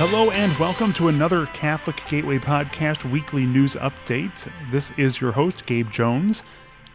Hello 0.00 0.30
and 0.30 0.56
welcome 0.58 0.94
to 0.94 1.08
another 1.08 1.44
Catholic 1.48 2.02
Gateway 2.08 2.38
Podcast 2.38 3.10
weekly 3.10 3.44
news 3.44 3.74
update. 3.74 4.50
This 4.70 4.90
is 4.96 5.20
your 5.20 5.32
host, 5.32 5.66
Gabe 5.66 5.90
Jones. 5.90 6.42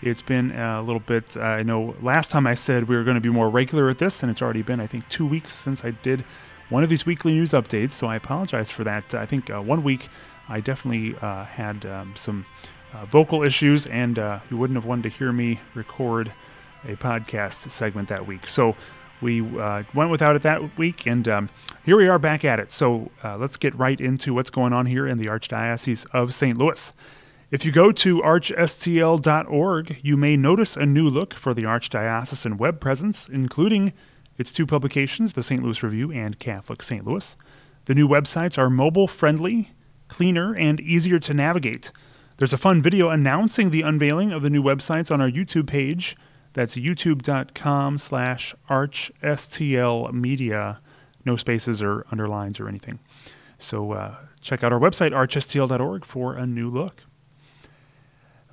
It's 0.02 0.24
been 0.24 0.50
a 0.50 0.82
little 0.82 1.02
bit, 1.02 1.38
uh, 1.38 1.42
I 1.42 1.62
know 1.62 1.96
last 2.02 2.32
time 2.32 2.48
I 2.48 2.56
said 2.56 2.88
we 2.88 2.96
were 2.96 3.04
going 3.04 3.14
to 3.14 3.22
be 3.22 3.30
more 3.30 3.48
regular 3.48 3.90
at 3.90 4.00
this, 4.00 4.24
and 4.24 4.32
it's 4.32 4.42
already 4.42 4.64
been, 4.64 4.80
I 4.80 4.88
think, 4.88 5.08
two 5.08 5.28
weeks 5.28 5.54
since 5.54 5.86
I 5.86 5.92
did 5.92 6.26
one 6.70 6.84
of 6.84 6.90
these 6.90 7.06
weekly 7.06 7.34
news 7.34 7.52
updates, 7.52 7.92
so 7.92 8.08
I 8.08 8.16
apologize 8.16 8.72
for 8.72 8.84
that. 8.86 9.14
I 9.14 9.28
think 9.28 9.52
uh, 9.52 9.62
one 9.62 9.84
week 9.84 10.10
I 10.50 10.60
definitely 10.60 11.16
uh, 11.22 11.46
had 11.46 11.86
um, 11.86 12.16
some 12.18 12.48
uh, 12.92 13.06
vocal 13.06 13.44
issues, 13.44 13.86
and 13.86 14.18
uh, 14.18 14.40
you 14.50 14.58
wouldn't 14.58 14.78
have 14.78 14.86
wanted 14.86 15.04
to 15.04 15.10
hear 15.10 15.32
me 15.32 15.60
record 15.76 16.34
a 16.84 16.96
podcast 16.96 17.70
segment 17.70 18.10
that 18.10 18.26
week. 18.26 18.48
So 18.48 18.76
we 19.26 19.42
uh, 19.60 19.84
went 19.94 20.12
without 20.12 20.36
it 20.36 20.44
that 20.44 20.78
week, 20.78 21.06
and 21.06 21.28
um, 21.28 21.50
here 21.84 21.98
we 21.98 22.08
are 22.08 22.20
back 22.20 22.46
at 22.46 22.60
it. 22.60 22.72
So 22.72 23.12
uh, 23.24 23.38
let's 23.38 23.58
get 23.58 23.76
right 23.76 24.00
into 24.00 24.34
what's 24.34 24.52
going 24.52 24.72
on 24.72 24.86
here 24.86 25.08
in 25.08 25.18
the 25.18 25.26
Archdiocese 25.26 26.06
of 26.14 26.34
St. 26.34 26.58
Louis. 26.58 26.94
If 27.50 27.66
you 27.66 27.72
go 27.72 27.92
to 27.92 28.22
archstl.org, 28.22 29.98
you 30.04 30.16
may 30.16 30.38
notice 30.38 30.78
a 30.78 30.86
new 30.86 31.10
look 31.10 31.34
for 31.34 31.54
the 31.54 31.64
Archdiocesan 31.64 32.58
web 32.58 32.80
presence, 32.80 33.28
including 33.28 33.94
its 34.38 34.52
two 34.52 34.66
publications, 34.66 35.34
the 35.34 35.44
St. 35.44 35.64
Louis 35.64 35.82
Review 35.82 36.12
and 36.12 36.38
Catholic 36.38 36.84
St. 36.84 37.06
Louis. 37.06 37.36
The 37.86 37.96
new 37.96 38.08
websites 38.08 38.58
are 38.58 38.70
mobile 38.70 39.08
friendly, 39.08 39.72
cleaner, 40.08 40.54
and 40.54 40.80
easier 40.80 41.20
to 41.20 41.34
navigate. 41.34 41.92
There's 42.38 42.54
a 42.54 42.58
fun 42.58 42.82
video 42.82 43.10
announcing 43.10 43.70
the 43.70 43.82
unveiling 43.82 44.32
of 44.32 44.44
the 44.44 44.50
new 44.50 44.62
websites 44.62 45.10
on 45.10 45.22
our 45.22 45.30
YouTube 45.30 45.68
page. 45.68 46.16
That's 46.56 46.76
youtube.com 46.78 47.98
slash 47.98 48.56
archstlmedia. 48.70 50.78
No 51.26 51.36
spaces 51.36 51.84
or 51.84 52.06
underlines 52.12 52.62
or 52.62 52.70
anything. 52.70 53.00
So 53.58 53.92
uh, 53.92 54.16
check 54.40 54.64
out 54.64 54.72
our 54.72 54.80
website, 54.80 55.12
archstl.org, 55.12 56.06
for 56.06 56.36
a 56.36 56.48
new 56.48 56.70
look. 56.70 57.04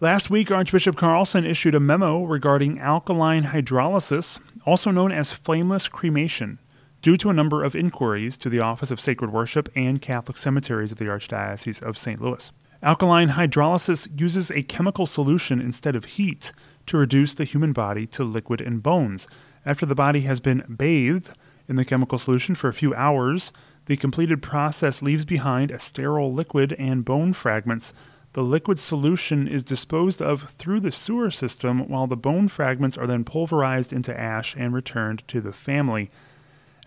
Last 0.00 0.30
week, 0.30 0.50
Archbishop 0.50 0.96
Carlson 0.96 1.46
issued 1.46 1.76
a 1.76 1.80
memo 1.80 2.24
regarding 2.24 2.80
alkaline 2.80 3.44
hydrolysis, 3.44 4.40
also 4.66 4.90
known 4.90 5.12
as 5.12 5.30
flameless 5.30 5.86
cremation, 5.86 6.58
due 7.02 7.16
to 7.18 7.30
a 7.30 7.34
number 7.34 7.62
of 7.62 7.76
inquiries 7.76 8.36
to 8.38 8.50
the 8.50 8.58
Office 8.58 8.90
of 8.90 9.00
Sacred 9.00 9.30
Worship 9.30 9.68
and 9.76 10.02
Catholic 10.02 10.38
Cemeteries 10.38 10.90
of 10.90 10.98
the 10.98 11.04
Archdiocese 11.04 11.80
of 11.80 11.96
St. 11.96 12.20
Louis. 12.20 12.50
Alkaline 12.82 13.30
hydrolysis 13.30 14.08
uses 14.20 14.50
a 14.50 14.62
chemical 14.62 15.06
solution 15.06 15.60
instead 15.60 15.94
of 15.94 16.04
heat 16.04 16.52
to 16.86 16.96
reduce 16.96 17.34
the 17.34 17.44
human 17.44 17.72
body 17.72 18.06
to 18.08 18.24
liquid 18.24 18.60
and 18.60 18.82
bones. 18.82 19.28
After 19.64 19.86
the 19.86 19.94
body 19.94 20.20
has 20.22 20.40
been 20.40 20.64
bathed 20.76 21.30
in 21.68 21.76
the 21.76 21.84
chemical 21.84 22.18
solution 22.18 22.54
for 22.54 22.68
a 22.68 22.74
few 22.74 22.92
hours, 22.94 23.52
the 23.86 23.96
completed 23.96 24.42
process 24.42 25.00
leaves 25.00 25.24
behind 25.24 25.70
a 25.70 25.78
sterile 25.78 26.32
liquid 26.32 26.74
and 26.78 27.04
bone 27.04 27.32
fragments 27.32 27.92
the 28.34 28.42
liquid 28.42 28.78
solution 28.78 29.46
is 29.46 29.62
disposed 29.62 30.22
of 30.22 30.48
through 30.48 30.80
the 30.80 30.90
sewer 30.90 31.30
system, 31.30 31.86
while 31.88 32.06
the 32.06 32.16
bone 32.16 32.48
fragments 32.48 32.96
are 32.96 33.06
then 33.06 33.24
pulverized 33.24 33.92
into 33.92 34.18
ash 34.18 34.56
and 34.56 34.72
returned 34.72 35.26
to 35.28 35.42
the 35.42 35.52
family. 35.52 36.10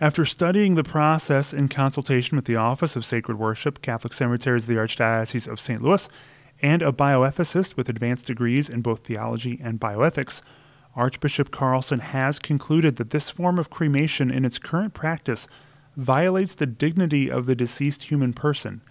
After 0.02 0.26
studying 0.26 0.76
the 0.76 0.84
process 0.84 1.54
in 1.54 1.70
consultation 1.70 2.36
with 2.36 2.44
the 2.44 2.58
Office 2.58 2.98
of 2.98 3.06
Sacred 3.06 3.40
Worship, 3.40 3.82
Catholic 3.82 4.12
Cemeteries 4.12 4.64
of 4.64 4.68
the 4.68 4.76
Archdiocese 4.76 5.48
of 5.48 5.58
St. 5.58 5.82
Louis, 5.82 6.10
and 6.62 6.82
a 6.82 6.92
bioethicist 6.92 7.78
with 7.78 7.88
advanced 7.88 8.28
degrees 8.28 8.70
in 8.70 8.82
both 8.82 9.06
theology 9.06 9.58
and 9.64 9.80
bioethics, 9.80 10.42
Archbishop 10.98 11.50
Carlson 11.50 12.00
has 12.00 12.40
concluded 12.40 12.98
that 12.98 13.12
this 13.12 13.30
form 13.30 13.58
of 13.58 13.70
cremation 13.70 14.30
in 14.30 14.44
its 14.44 14.60
current 14.60 14.94
practice 14.94 15.48
violates 15.96 16.56
the 16.56 16.66
dignity 16.66 17.32
of 17.32 17.46
the 17.46 17.56
deceased 17.56 18.04
human 18.04 18.34
person. 18.34 18.82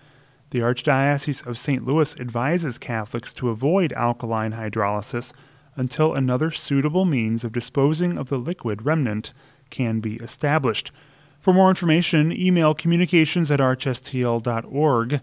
The 0.50 0.60
Archdiocese 0.60 1.46
of 1.46 1.58
St. 1.58 1.84
Louis 1.84 2.18
advises 2.18 2.78
Catholics 2.78 3.34
to 3.34 3.50
avoid 3.50 3.92
alkaline 3.92 4.52
hydrolysis 4.52 5.34
until 5.76 6.14
another 6.14 6.50
suitable 6.50 7.04
means 7.04 7.44
of 7.44 7.52
disposing 7.52 8.16
of 8.16 8.30
the 8.30 8.38
liquid 8.38 8.86
remnant 8.86 9.34
can 9.74 10.00
be 10.00 10.14
established. 10.16 10.92
For 11.40 11.52
more 11.52 11.68
information, 11.68 12.32
email 12.32 12.74
communications 12.74 13.50
at 13.50 13.60
archstl.org 13.60 15.20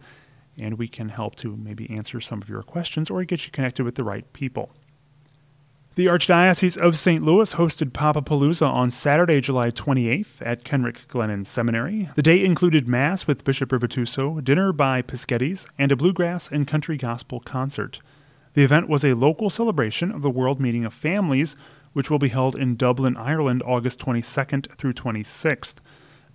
and 0.58 0.78
we 0.78 0.88
can 0.88 1.10
help 1.10 1.36
to 1.38 1.56
maybe 1.56 1.90
answer 1.90 2.20
some 2.20 2.42
of 2.42 2.50
your 2.50 2.62
questions 2.62 3.10
or 3.10 3.24
get 3.24 3.46
you 3.46 3.52
connected 3.52 3.84
with 3.84 3.96
the 3.96 4.04
right 4.04 4.32
people. 4.34 4.70
The 5.96 6.06
Archdiocese 6.06 6.78
of 6.78 6.98
St. 6.98 7.22
Louis 7.22 7.54
hosted 7.56 7.92
Papapalooza 7.92 8.66
on 8.66 8.92
Saturday, 8.92 9.42
July 9.42 9.72
28th 9.72 10.42
at 10.42 10.64
Kenrick 10.64 11.08
Glennon 11.10 11.46
Seminary. 11.46 12.10
The 12.16 12.22
day 12.22 12.46
included 12.46 12.88
Mass 12.88 13.28
with 13.28 13.44
Bishop 13.44 13.72
Rivituso, 13.72 14.42
dinner 14.42 14.72
by 14.72 15.02
Pisketties, 15.02 15.66
and 15.78 15.92
a 15.92 15.98
bluegrass 15.98 16.50
and 16.50 16.66
country 16.66 16.96
gospel 16.96 17.42
concert. 17.42 18.00
The 18.54 18.64
event 18.64 18.88
was 18.88 19.04
a 19.04 19.16
local 19.16 19.50
celebration 19.50 20.12
of 20.12 20.22
the 20.22 20.30
World 20.30 20.62
Meeting 20.62 20.86
of 20.86 20.94
Families, 20.94 21.58
which 21.94 22.10
will 22.10 22.20
be 22.20 22.30
held 22.30 22.56
in 22.56 22.76
Dublin, 22.76 23.18
Ireland, 23.18 23.64
August 23.66 24.00
22nd 24.00 24.76
through 24.78 24.94
26th. 24.94 25.76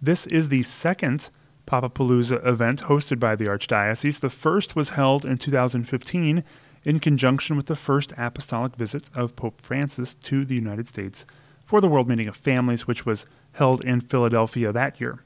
This 0.01 0.27
is 0.27 0.49
the 0.49 0.63
second 0.63 1.31
Papapalooza 1.67 2.47
event 2.47 2.83
hosted 2.83 3.19
by 3.19 3.35
the 3.35 3.47
Archdiocese. 3.47 4.21
The 4.21 4.31
first 4.31 4.77
was 4.77 4.91
held 4.91 5.25
in 5.25 5.39
2015 5.39 6.45
in 6.85 7.01
conjunction 7.01 7.57
with 7.57 7.67
the 7.67 7.77
first 7.77 8.13
apostolic 8.17 8.77
visit 8.77 9.11
of 9.15 9.35
Pope 9.35 9.61
Francis 9.61 10.15
to 10.15 10.45
the 10.45 10.55
United 10.55 10.87
States 10.87 11.27
for 11.65 11.81
the 11.81 11.89
World 11.89 12.09
Meeting 12.09 12.29
of 12.29 12.37
Families, 12.37 12.87
which 12.87 13.05
was 13.05 13.27
held 13.53 13.85
in 13.85 14.01
Philadelphia 14.01 14.73
that 14.73 15.01
year. 15.01 15.25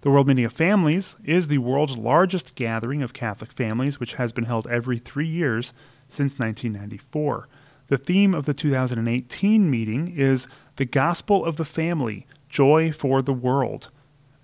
The 0.00 0.10
World 0.10 0.26
Meeting 0.26 0.46
of 0.46 0.52
Families 0.52 1.16
is 1.24 1.48
the 1.48 1.58
world's 1.58 1.98
largest 1.98 2.54
gathering 2.54 3.02
of 3.02 3.12
Catholic 3.12 3.52
families, 3.52 4.00
which 4.00 4.14
has 4.14 4.32
been 4.32 4.44
held 4.44 4.66
every 4.68 4.98
three 4.98 5.26
years 5.26 5.74
since 6.08 6.38
1994. 6.38 7.48
The 7.88 7.98
theme 7.98 8.34
of 8.34 8.46
the 8.46 8.54
2018 8.54 9.70
meeting 9.70 10.08
is 10.08 10.48
The 10.76 10.84
Gospel 10.84 11.44
of 11.44 11.56
the 11.56 11.64
Family 11.64 12.26
Joy 12.48 12.92
for 12.92 13.22
the 13.22 13.32
World. 13.32 13.90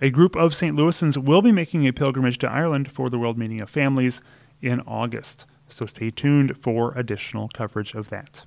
A 0.01 0.11
group 0.11 0.37
of 0.37 0.55
St. 0.55 0.77
Louisans 0.77 1.17
will 1.17 1.43
be 1.43 1.53
making 1.53 1.87
a 1.87 1.93
pilgrimage 1.93 2.39
to 2.39 2.51
Ireland 2.51 2.91
for 2.91 3.11
the 3.11 3.19
World 3.19 3.39
Meeting 3.39 3.61
of 3.61 3.71
Families 3.71 4.21
in 4.61 4.81
August 4.81 5.47
so 5.73 5.87
stay 5.87 6.11
tuned 6.11 6.57
for 6.57 6.93
additional 6.97 7.49
coverage 7.49 7.95
of 7.95 8.11
that. 8.11 8.45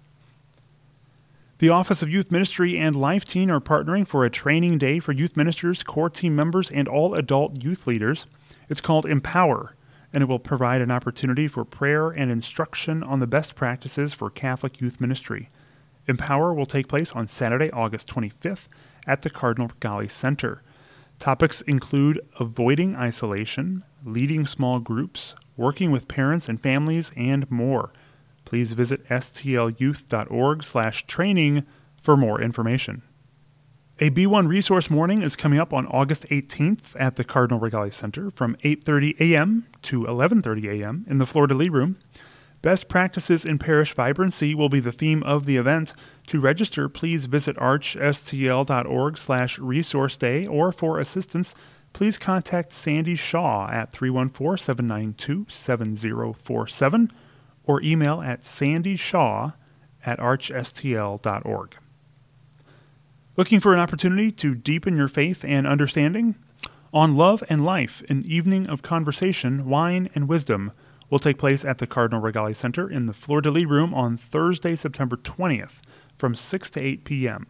The 1.58 1.70
Office 1.70 2.02
of 2.02 2.10
Youth 2.10 2.32
Ministry 2.32 2.78
and 2.78 2.96
Life 2.96 3.26
Teen 3.26 3.50
are 3.50 3.62
partnering 3.62 4.08
for 4.08 4.26
a 4.26 4.30
training 4.30 4.78
day 4.78 5.00
for 5.00 5.14
youth 5.14 5.38
ministers, 5.38 5.84
core 5.84 6.10
team 6.10 6.36
members, 6.36 6.70
and 6.70 6.88
all 6.88 7.16
adult 7.16 7.64
youth 7.64 7.88
leaders. 7.88 8.26
It's 8.70 8.82
called 8.82 9.06
Empower, 9.06 9.76
and 10.16 10.24
it 10.24 10.28
will 10.28 10.40
provide 10.40 10.80
an 10.80 10.90
opportunity 10.90 11.46
for 11.46 11.66
prayer 11.66 12.10
and 12.10 12.32
instruction 12.32 13.04
on 13.04 13.20
the 13.20 13.28
best 13.28 13.54
practices 13.54 14.14
for 14.14 14.30
Catholic 14.30 14.80
youth 14.80 15.02
ministry. 15.02 15.50
Empower 16.08 16.54
will 16.54 16.66
take 16.66 16.88
place 16.88 17.12
on 17.12 17.28
Saturday, 17.28 17.70
August 17.72 18.08
25th 18.08 18.70
at 19.06 19.24
the 19.24 19.30
Cardinal 19.30 19.68
Rigali 19.68 20.10
Center. 20.10 20.64
Topics 21.20 21.60
include 21.64 22.22
avoiding 22.40 22.96
isolation, 22.96 23.84
leading 24.06 24.46
small 24.46 24.80
groups, 24.80 25.36
working 25.58 25.92
with 25.92 26.08
parents 26.08 26.48
and 26.48 26.62
families, 26.62 27.12
and 27.18 27.52
more. 27.52 27.92
Please 28.46 28.72
visit 28.72 29.06
stluyouth.org/training 29.10 31.64
for 32.02 32.16
more 32.16 32.42
information. 32.42 33.02
A 33.98 34.10
B1 34.10 34.50
resource 34.50 34.90
morning 34.90 35.22
is 35.22 35.38
coming 35.38 35.58
up 35.58 35.72
on 35.72 35.88
August 35.88 36.26
18th 36.30 37.00
at 37.00 37.16
the 37.16 37.24
Cardinal 37.24 37.62
Rigali 37.62 37.94
Center 37.94 38.30
from 38.30 38.58
8:30 38.58 39.18
a.m. 39.22 39.68
to 39.84 40.04
11:30 40.04 40.82
a.m. 40.82 41.06
in 41.08 41.18
the 41.18 41.26
Fleur 41.26 41.48
de 41.48 41.56
Lis 41.56 41.70
room. 41.70 41.96
Best 42.62 42.90
practices 42.90 43.46
in 43.46 43.58
parish 43.58 43.94
vibrancy 43.94 44.54
will 44.54 44.68
be 44.68 44.82
the 44.82 44.92
theme 44.92 45.24
of 45.24 45.46
the 45.46 45.56
event. 45.56 45.94
To 46.28 46.42
register, 46.42 46.90
please 46.90 47.24
visit 47.26 47.56
archstl.org/resource 47.56 50.18
day 50.18 50.46
or 50.46 50.74
for 50.74 51.00
assistance 51.00 51.56
please 51.94 52.18
contact 52.18 52.74
Sandy 52.74 53.16
Shaw 53.16 53.70
at 53.70 53.94
314 53.94 54.58
792 54.58 55.46
7047 55.48 57.14
or 57.64 57.82
email 57.82 58.22
at 58.22 58.42
sandyshaw 58.42 59.54
at 60.06 60.20
archstl.org. 60.20 61.78
Looking 63.38 63.60
for 63.60 63.74
an 63.74 63.80
opportunity 63.80 64.32
to 64.32 64.56
deepen 64.56 64.96
your 64.96 65.08
faith 65.08 65.44
and 65.44 65.68
understanding? 65.68 66.36
On 66.94 67.18
Love 67.18 67.44
and 67.50 67.66
Life, 67.66 68.02
an 68.10 68.24
evening 68.26 68.68
of 68.68 68.82
conversation, 68.82 69.66
wine, 69.66 70.10
and 70.16 70.30
wisdom 70.30 70.72
will 71.10 71.20
take 71.20 71.38
place 71.38 71.66
at 71.66 71.80
the 71.80 71.88
Cardinal 71.88 72.22
Rigali 72.22 72.56
Center 72.56 72.90
in 72.90 73.06
the 73.06 73.14
Fleur 73.14 73.42
de 73.42 73.52
Lis 73.52 73.66
room 73.66 73.94
on 73.94 74.16
Thursday, 74.16 74.76
September 74.76 75.18
20th 75.18 75.82
from 76.18 76.34
6 76.34 76.70
to 76.72 76.80
8 76.80 77.04
p.m 77.04 77.48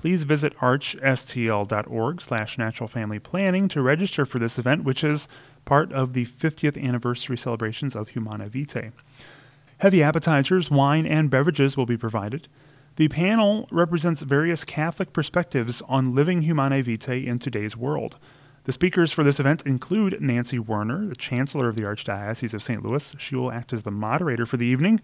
please 0.00 0.22
visit 0.22 0.56
archstl.org 0.56 2.22
slash 2.22 2.56
natural 2.56 2.88
family 2.88 3.18
planning 3.18 3.68
to 3.68 3.82
register 3.82 4.24
for 4.24 4.38
this 4.38 4.58
event, 4.58 4.82
which 4.82 5.04
is 5.04 5.28
part 5.66 5.92
of 5.92 6.14
the 6.14 6.24
50th 6.24 6.82
anniversary 6.82 7.36
celebrations 7.36 7.94
of 7.94 8.08
Humanae 8.08 8.48
Vitae. 8.48 8.92
Heavy 9.78 10.02
appetizers, 10.02 10.70
wine, 10.70 11.06
and 11.06 11.28
beverages 11.28 11.76
will 11.76 11.84
be 11.84 11.98
provided. 11.98 12.48
The 13.00 13.08
panel 13.08 13.66
represents 13.70 14.20
various 14.20 14.62
Catholic 14.62 15.14
perspectives 15.14 15.80
on 15.88 16.14
living 16.14 16.42
Humanae 16.42 16.82
Vitae 16.82 17.26
in 17.26 17.38
today's 17.38 17.74
world. 17.74 18.18
The 18.64 18.72
speakers 18.72 19.10
for 19.10 19.24
this 19.24 19.40
event 19.40 19.62
include 19.64 20.20
Nancy 20.20 20.58
Werner, 20.58 21.06
the 21.06 21.16
Chancellor 21.16 21.70
of 21.70 21.76
the 21.76 21.84
Archdiocese 21.84 22.52
of 22.52 22.62
St. 22.62 22.84
Louis. 22.84 23.14
She 23.18 23.34
will 23.34 23.50
act 23.50 23.72
as 23.72 23.84
the 23.84 23.90
moderator 23.90 24.44
for 24.44 24.58
the 24.58 24.66
evening. 24.66 25.00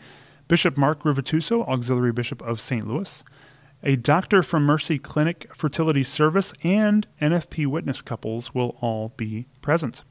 Bishop 0.46 0.76
Mark 0.76 1.04
Rivituso, 1.04 1.66
Auxiliary 1.66 2.12
Bishop 2.12 2.42
of 2.42 2.60
St. 2.60 2.86
Louis. 2.86 3.24
A 3.82 3.96
doctor 3.96 4.42
from 4.42 4.64
Mercy 4.64 4.98
Clinic 4.98 5.46
Fertility 5.54 6.04
Service 6.04 6.52
and 6.62 7.06
NFP 7.22 7.66
witness 7.66 8.02
couples 8.02 8.52
will 8.52 8.76
all 8.82 9.14
be 9.16 9.46
present. 9.62 10.04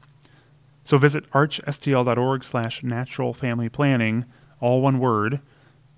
So 0.82 0.98
visit 0.98 1.30
archstl.org 1.30 2.42
slash 2.42 2.82
natural 2.82 3.32
family 3.32 3.68
planning, 3.68 4.24
all 4.58 4.82
one 4.82 4.98
word, 4.98 5.40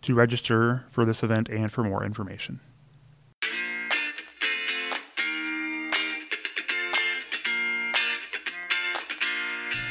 to 0.03 0.15
register 0.15 0.85
for 0.91 1.05
this 1.05 1.23
event 1.23 1.49
and 1.49 1.71
for 1.73 1.83
more 1.85 2.05
information. 2.05 2.61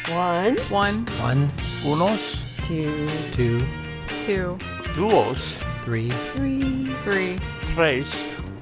One, 0.10 0.56
One, 0.70 1.06
One, 1.20 1.50
Unos, 1.84 2.40
two, 2.66 3.08
two, 3.34 3.60
two, 4.22 4.58
duos, 4.96 5.64
three, 5.84 6.10
three, 6.10 6.88
three, 7.04 7.38
tres, 7.74 8.14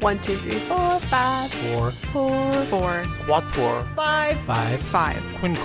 one, 0.01 0.17
two, 0.19 0.35
three, 0.37 0.57
four, 0.57 0.99
five, 1.01 1.51
four, 1.51 1.91
four, 1.91 2.53
four, 2.65 3.03
quatuor, 3.27 3.95
five. 3.95 4.39
five, 4.41 4.81
five. 4.81 5.23
quinque, 5.39 5.59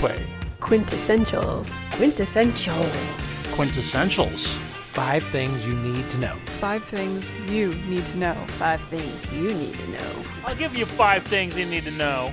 Quintessentials. 0.60 1.64
Quintessentials. 1.92 2.92
quintessentials. 3.56 4.69
Five 4.92 5.24
things 5.28 5.66
you 5.66 5.74
need 5.76 6.08
to 6.10 6.18
know. 6.18 6.34
Five 6.58 6.84
things 6.84 7.32
you 7.50 7.74
need 7.74 8.04
to 8.06 8.18
know. 8.18 8.34
Five 8.48 8.80
things 8.82 9.32
you 9.32 9.48
need 9.48 9.74
to 9.74 9.90
know. 9.90 10.24
I'll 10.44 10.56
give 10.56 10.74
you 10.76 10.84
five 10.84 11.22
things 11.22 11.56
you 11.56 11.64
need 11.64 11.84
to 11.84 11.90
know. 11.92 12.32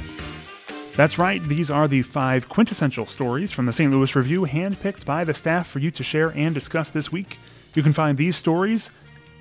That's 0.95 1.19
right, 1.19 1.48
these 1.48 1.69
are 1.69 1.88
the 1.88 2.01
five 2.01 2.50
quintessential 2.50 3.06
stories 3.06 3.51
from 3.51 3.68
the 3.68 3.74
St. 3.74 3.92
Louis 3.92 4.15
Review, 4.15 4.48
handpicked 4.48 5.06
by 5.06 5.24
the 5.24 5.36
staff 5.36 5.68
for 5.68 5.77
you 5.77 5.92
to 5.92 6.01
share 6.01 6.30
and 6.30 6.56
discuss 6.56 6.89
this 6.89 7.12
week. 7.12 7.38
You 7.75 7.83
can 7.83 7.94
find 7.94 8.18
these 8.18 8.36
stories 8.36 8.89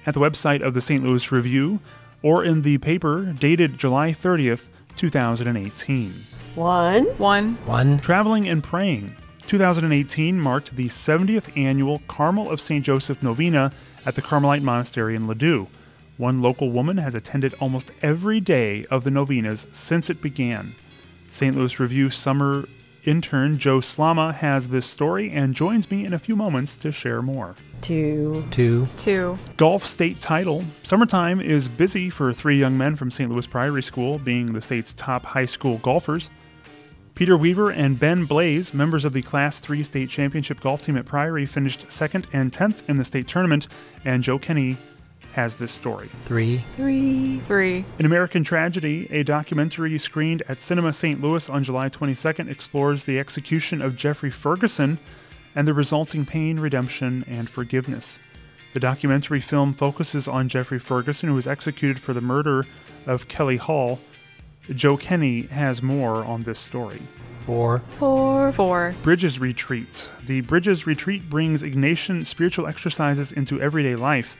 at 0.05 0.13
the 0.13 0.21
website 0.21 0.61
of 0.61 0.75
the 0.75 0.83
St. 0.83 1.03
Louis 1.03 1.33
Review 1.33 1.81
or 2.23 2.45
in 2.45 2.61
the 2.61 2.77
paper 2.77 3.33
dated 3.33 3.79
July 3.79 4.11
30th, 4.11 4.65
2018. 4.97 6.13
One, 6.55 7.05
One, 7.19 7.55
One, 7.65 7.99
Traveling 8.01 8.47
and 8.49 8.63
Praying. 8.63 9.17
2018 9.47 10.41
marked 10.41 10.75
the 10.75 10.89
70th 10.89 11.57
annual 11.57 12.01
Carmel 12.09 12.51
of 12.51 12.61
St. 12.61 12.85
Joseph 12.85 13.23
Novena 13.23 13.71
at 14.05 14.17
the 14.17 14.23
Carmelite 14.23 14.63
Monastery 14.63 15.15
in 15.15 15.29
Ladue. 15.29 15.69
One 16.17 16.41
local 16.41 16.71
woman 16.71 16.97
has 16.97 17.15
attended 17.15 17.55
almost 17.61 17.93
every 18.03 18.41
day 18.41 18.85
of 18.91 19.05
the 19.05 19.11
novenas 19.11 19.67
since 19.73 20.11
it 20.11 20.21
began. 20.21 20.75
St. 21.29 21.55
Louis 21.55 21.79
Review 21.79 22.11
summer 22.11 22.67
intern 23.05 23.57
Joe 23.59 23.79
Slama 23.79 24.35
has 24.35 24.71
this 24.71 24.87
story 24.87 25.31
and 25.31 25.55
joins 25.55 25.89
me 25.93 26.05
in 26.05 26.13
a 26.13 26.19
few 26.19 26.35
moments 26.35 26.77
to 26.79 26.91
share 26.91 27.23
more. 27.23 27.55
two, 27.83 28.45
two, 28.51 28.89
two, 28.97 29.39
Golf 29.57 29.87
state 29.87 30.21
title. 30.21 30.65
Summertime 30.83 31.41
is 31.41 31.69
busy 31.69 32.11
for 32.11 32.33
three 32.33 32.59
young 32.59 32.77
men 32.77 32.97
from 32.97 33.13
St. 33.13 33.31
Louis 33.31 33.47
Priory 33.47 33.83
School, 33.83 34.19
being 34.19 34.55
the 34.55 34.63
state's 34.63 34.93
top 34.93 35.25
high 35.25 35.47
school 35.47 35.79
golfers. 35.79 36.31
Peter 37.17 37.35
Weaver 37.35 37.71
and 37.71 37.99
Ben 37.99 38.27
Blaze, 38.27 38.75
members 38.75 39.07
of 39.07 39.15
the 39.15 39.23
Class 39.23 39.59
3 39.59 39.83
state 39.83 40.11
championship 40.11 40.61
golf 40.61 40.83
team 40.83 40.99
at 40.99 41.07
Priory, 41.07 41.47
finished 41.47 41.91
second 41.91 42.27
and 42.31 42.53
10th 42.53 42.87
in 42.91 42.99
the 42.99 43.07
state 43.07 43.27
tournament, 43.27 43.69
and 44.05 44.23
Joe 44.23 44.39
Kenny 44.39 44.77
has 45.33 45.57
this 45.57 45.73
story. 45.73 46.09
three, 46.27 46.63
three, 46.77 47.41
three, 47.41 47.87
An 47.99 48.05
American 48.05 48.45
Tragedy, 48.45 49.09
a 49.11 49.23
documentary 49.23 49.99
screened 49.99 50.43
at 50.47 50.61
Cinema 50.61 50.93
St. 50.93 51.23
Louis 51.23 51.49
on 51.49 51.65
July 51.65 51.89
22nd, 51.89 52.51
explores 52.51 53.05
the 53.05 53.19
execution 53.19 53.81
of 53.81 53.97
Jeffrey 53.97 54.31
Ferguson 54.31 54.99
and 55.55 55.67
the 55.67 55.73
resulting 55.73 56.27
pain, 56.27 56.61
redemption, 56.61 57.25
and 57.27 57.49
forgiveness. 57.49 58.19
The 58.75 58.81
documentary 58.81 59.41
film 59.41 59.73
focuses 59.73 60.29
on 60.29 60.51
Jeffrey 60.51 60.79
Ferguson, 60.79 61.31
who 61.31 61.35
was 61.35 61.47
executed 61.47 61.99
for 61.99 62.13
the 62.13 62.21
murder 62.21 62.67
of 63.07 63.27
Kelly 63.27 63.57
Hall. 63.57 64.01
Joe 64.75 64.97
Kenny 64.97 65.43
has 65.43 65.83
more 65.83 66.25
on 66.25 66.43
this 66.43 66.59
story. 66.59 67.01
four, 67.45 67.79
four, 67.99 68.53
four, 68.53 68.95
Bridges 69.03 69.39
Retreat. 69.39 70.11
The 70.27 70.41
Bridges 70.41 70.87
Retreat 70.87 71.31
brings 71.31 71.63
Ignatian 71.63 72.27
spiritual 72.27 72.67
exercises 72.67 73.31
into 73.31 73.61
everyday 73.61 73.95
life. 73.95 74.37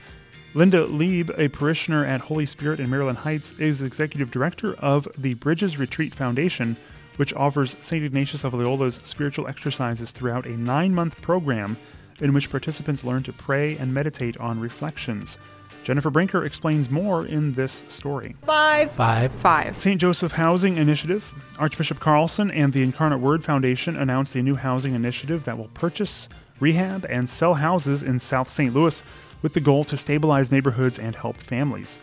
Linda 0.53 0.85
Lieb, 0.85 1.31
a 1.37 1.47
parishioner 1.47 2.03
at 2.05 2.21
Holy 2.21 2.45
Spirit 2.45 2.79
in 2.79 2.89
Maryland 2.89 3.19
Heights, 3.19 3.51
is 3.59 3.81
executive 3.81 4.31
director 4.31 4.73
of 4.75 5.07
the 5.17 5.35
Bridges 5.35 5.77
Retreat 5.77 6.13
Foundation, 6.13 6.75
which 7.17 7.33
offers 7.33 7.77
St. 7.81 8.03
Ignatius 8.03 8.43
of 8.43 8.53
Loyola's 8.53 8.95
spiritual 8.95 9.47
exercises 9.47 10.11
throughout 10.11 10.45
a 10.45 10.57
nine 10.57 10.93
month 10.93 11.21
program 11.21 11.77
in 12.19 12.33
which 12.33 12.49
participants 12.49 13.03
learn 13.03 13.23
to 13.23 13.33
pray 13.33 13.77
and 13.77 13.93
meditate 13.93 14.37
on 14.37 14.59
reflections. 14.59 15.37
Jennifer 15.87 16.09
Brinker 16.09 16.43
explains 16.43 16.89
more 16.89 17.25
in 17.25 17.53
this 17.53 17.71
story. 17.87 18.35
five, 18.45 18.91
five, 18.91 19.31
five, 19.31 19.79
St. 19.79 20.01
Joseph 20.01 20.33
Housing 20.33 20.75
Initiative. 20.75 21.33
Archbishop 21.59 22.01
Carlson 22.01 22.51
and 22.51 22.73
the 22.73 22.83
Incarnate 22.83 23.21
Word 23.21 23.41
Foundation 23.41 23.95
announced 23.95 24.35
a 24.35 24.41
new 24.41 24.55
housing 24.55 24.95
initiative 24.95 25.45
that 25.45 25.57
will 25.57 25.69
purchase, 25.69 26.27
rehab, 26.59 27.05
and 27.09 27.29
sell 27.29 27.53
houses 27.53 28.03
in 28.03 28.19
South 28.19 28.49
St. 28.49 28.73
Louis 28.73 29.01
with 29.41 29.53
the 29.53 29.61
goal 29.61 29.85
to 29.85 29.95
stabilize 29.95 30.51
neighborhoods 30.51 30.99
and 30.99 31.15
help 31.15 31.37
families. 31.37 31.97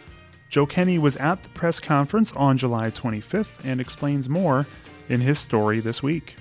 Joe 0.48 0.64
Kenny 0.64 0.96
was 0.96 1.18
at 1.18 1.42
the 1.42 1.50
press 1.50 1.78
conference 1.78 2.32
on 2.32 2.56
July 2.56 2.90
25th 2.90 3.66
and 3.66 3.82
explains 3.82 4.30
more 4.30 4.64
in 5.10 5.20
his 5.20 5.38
story 5.38 5.80
this 5.80 6.02
week. 6.02 6.36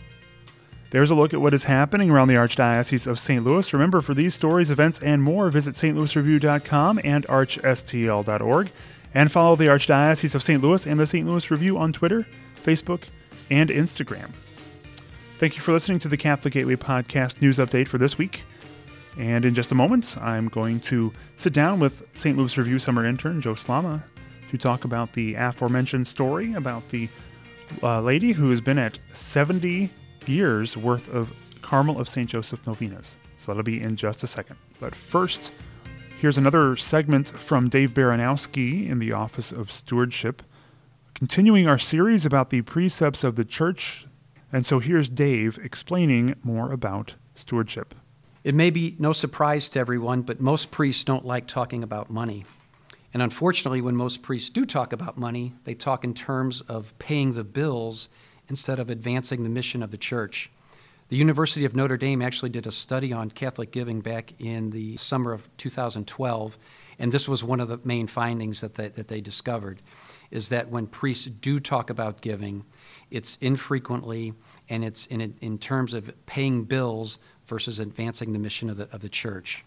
There's 0.93 1.09
a 1.09 1.15
look 1.15 1.33
at 1.33 1.41
what 1.41 1.55
is 1.55 1.63
happening 1.63 2.11
around 2.11 2.27
the 2.27 2.35
Archdiocese 2.35 3.07
of 3.07 3.19
St. 3.19 3.43
Louis. 3.43 3.73
Remember, 3.73 3.99
for 3.99 4.13
these 4.13 4.35
stories, 4.35 4.69
events, 4.69 4.99
and 4.99 5.23
more, 5.23 5.49
visit 5.49 5.73
stlouisreview.com 5.73 6.99
and 7.03 7.25
archstl.org. 7.25 8.71
And 9.11 9.31
follow 9.31 9.55
the 9.55 9.65
Archdiocese 9.65 10.35
of 10.35 10.43
St. 10.43 10.61
Louis 10.61 10.85
and 10.85 10.99
the 10.99 11.07
St. 11.07 11.25
Louis 11.25 11.49
Review 11.49 11.79
on 11.79 11.93
Twitter, 11.93 12.27
Facebook, 12.63 13.05
and 13.49 13.71
Instagram. 13.71 14.29
Thank 15.39 15.55
you 15.55 15.63
for 15.63 15.71
listening 15.71 15.97
to 15.97 16.07
the 16.07 16.15
Catholic 16.15 16.53
Gateway 16.53 16.75
Podcast 16.75 17.41
news 17.41 17.57
update 17.57 17.87
for 17.87 17.97
this 17.97 18.19
week. 18.19 18.43
And 19.17 19.45
in 19.45 19.55
just 19.55 19.71
a 19.71 19.75
moment, 19.75 20.15
I'm 20.21 20.47
going 20.47 20.79
to 20.81 21.11
sit 21.37 21.53
down 21.53 21.79
with 21.79 22.03
St. 22.13 22.37
Louis 22.37 22.55
Review 22.55 22.77
summer 22.77 23.03
intern 23.03 23.41
Joe 23.41 23.55
Slama 23.55 24.03
to 24.51 24.59
talk 24.59 24.85
about 24.85 25.13
the 25.13 25.33
aforementioned 25.33 26.07
story 26.07 26.53
about 26.53 26.87
the 26.89 27.09
uh, 27.81 27.99
lady 27.99 28.33
who 28.33 28.51
has 28.51 28.61
been 28.61 28.77
at 28.77 28.99
70 29.13 29.89
years 30.27 30.75
worth 30.77 31.07
of 31.13 31.33
Carmel 31.61 31.99
of 31.99 32.09
St. 32.09 32.29
Joseph 32.29 32.65
novenas. 32.67 33.17
So 33.37 33.51
that'll 33.51 33.63
be 33.63 33.81
in 33.81 33.95
just 33.95 34.23
a 34.23 34.27
second. 34.27 34.57
But 34.79 34.95
first, 34.95 35.51
here's 36.19 36.37
another 36.37 36.75
segment 36.75 37.29
from 37.37 37.69
Dave 37.69 37.91
Baranowski 37.93 38.89
in 38.89 38.99
the 38.99 39.11
Office 39.11 39.51
of 39.51 39.71
Stewardship, 39.71 40.43
continuing 41.13 41.67
our 41.67 41.77
series 41.77 42.25
about 42.25 42.49
the 42.49 42.61
precepts 42.61 43.23
of 43.23 43.35
the 43.35 43.45
church. 43.45 44.07
And 44.51 44.65
so 44.65 44.79
here's 44.79 45.09
Dave 45.09 45.59
explaining 45.63 46.35
more 46.43 46.71
about 46.71 47.15
stewardship. 47.35 47.95
It 48.43 48.55
may 48.55 48.69
be 48.69 48.95
no 48.99 49.13
surprise 49.13 49.69
to 49.69 49.79
everyone, 49.79 50.21
but 50.21 50.41
most 50.41 50.69
priests 50.69 51.03
don't 51.03 51.25
like 51.25 51.47
talking 51.47 51.81
about 51.81 52.09
money. 52.09 52.45
And 53.13 53.21
unfortunately, 53.21 53.81
when 53.81 53.95
most 53.95 54.21
priests 54.21 54.49
do 54.49 54.65
talk 54.65 54.91
about 54.91 55.17
money, 55.17 55.53
they 55.63 55.75
talk 55.75 56.03
in 56.03 56.13
terms 56.13 56.61
of 56.61 56.97
paying 56.99 57.33
the 57.33 57.43
bills 57.43 58.09
instead 58.49 58.79
of 58.79 58.89
advancing 58.89 59.43
the 59.43 59.49
mission 59.49 59.83
of 59.83 59.91
the 59.91 59.97
church. 59.97 60.49
The 61.09 61.17
University 61.17 61.65
of 61.65 61.75
Notre 61.75 61.97
Dame 61.97 62.21
actually 62.21 62.49
did 62.49 62.65
a 62.65 62.71
study 62.71 63.13
on 63.13 63.29
Catholic 63.29 63.71
giving 63.71 64.01
back 64.01 64.33
in 64.39 64.69
the 64.69 64.97
summer 64.97 65.31
of 65.31 65.47
2012, 65.57 66.57
and 66.97 67.11
this 67.11 67.27
was 67.27 67.43
one 67.43 67.59
of 67.59 67.67
the 67.67 67.79
main 67.83 68.07
findings 68.07 68.61
that 68.61 68.75
they, 68.75 68.87
that 68.89 69.07
they 69.07 69.21
discovered, 69.21 69.81
is 70.31 70.49
that 70.49 70.69
when 70.69 70.87
priests 70.87 71.25
do 71.25 71.59
talk 71.59 71.89
about 71.89 72.21
giving, 72.21 72.65
it's 73.11 73.37
infrequently 73.41 74.33
and 74.69 74.83
it's 74.83 75.05
in, 75.07 75.35
in 75.41 75.57
terms 75.59 75.93
of 75.93 76.11
paying 76.25 76.63
bills 76.63 77.19
versus 77.45 77.79
advancing 77.79 78.33
the 78.33 78.39
mission 78.39 78.69
of 78.69 78.77
the, 78.77 78.89
of 78.91 79.01
the 79.01 79.09
church. 79.09 79.63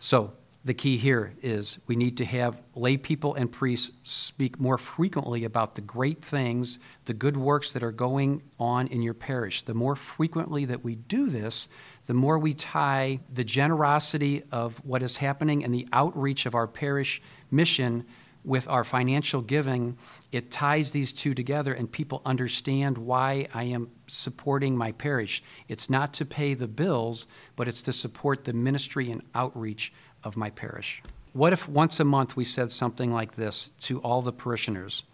So, 0.00 0.32
the 0.68 0.74
key 0.74 0.98
here 0.98 1.32
is 1.40 1.78
we 1.86 1.96
need 1.96 2.18
to 2.18 2.26
have 2.26 2.60
lay 2.74 2.98
people 2.98 3.34
and 3.34 3.50
priests 3.50 3.90
speak 4.04 4.60
more 4.60 4.76
frequently 4.76 5.44
about 5.44 5.74
the 5.74 5.80
great 5.80 6.22
things, 6.22 6.78
the 7.06 7.14
good 7.14 7.38
works 7.38 7.72
that 7.72 7.82
are 7.82 7.90
going 7.90 8.42
on 8.60 8.86
in 8.88 9.00
your 9.00 9.14
parish. 9.14 9.62
The 9.62 9.72
more 9.72 9.96
frequently 9.96 10.66
that 10.66 10.84
we 10.84 10.96
do 10.96 11.30
this, 11.30 11.68
the 12.04 12.12
more 12.12 12.38
we 12.38 12.52
tie 12.52 13.20
the 13.32 13.44
generosity 13.44 14.42
of 14.52 14.76
what 14.84 15.02
is 15.02 15.16
happening 15.16 15.64
and 15.64 15.72
the 15.72 15.88
outreach 15.90 16.44
of 16.44 16.54
our 16.54 16.66
parish 16.66 17.22
mission 17.50 18.04
with 18.44 18.68
our 18.68 18.84
financial 18.84 19.40
giving, 19.40 19.96
it 20.32 20.50
ties 20.50 20.90
these 20.90 21.14
two 21.14 21.32
together 21.32 21.72
and 21.72 21.90
people 21.90 22.20
understand 22.26 22.98
why 22.98 23.48
I 23.54 23.64
am 23.64 23.90
supporting 24.06 24.76
my 24.76 24.92
parish. 24.92 25.42
It's 25.68 25.88
not 25.88 26.12
to 26.14 26.26
pay 26.26 26.52
the 26.52 26.68
bills, 26.68 27.26
but 27.56 27.68
it's 27.68 27.82
to 27.82 27.92
support 27.92 28.44
the 28.44 28.52
ministry 28.52 29.10
and 29.10 29.22
outreach 29.34 29.92
of 30.24 30.36
my 30.36 30.50
parish. 30.50 31.02
What 31.32 31.52
if 31.52 31.68
once 31.68 32.00
a 32.00 32.04
month 32.04 32.36
we 32.36 32.44
said 32.44 32.70
something 32.70 33.10
like 33.10 33.34
this 33.34 33.72
to 33.80 34.00
all 34.00 34.22
the 34.22 34.32
parishioners? 34.32 35.04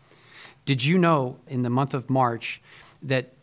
Did 0.64 0.84
you 0.84 0.98
know 0.98 1.38
in 1.46 1.62
the 1.62 1.70
month 1.70 1.94
of 1.94 2.08
March 2.08 2.62
that 3.02 3.34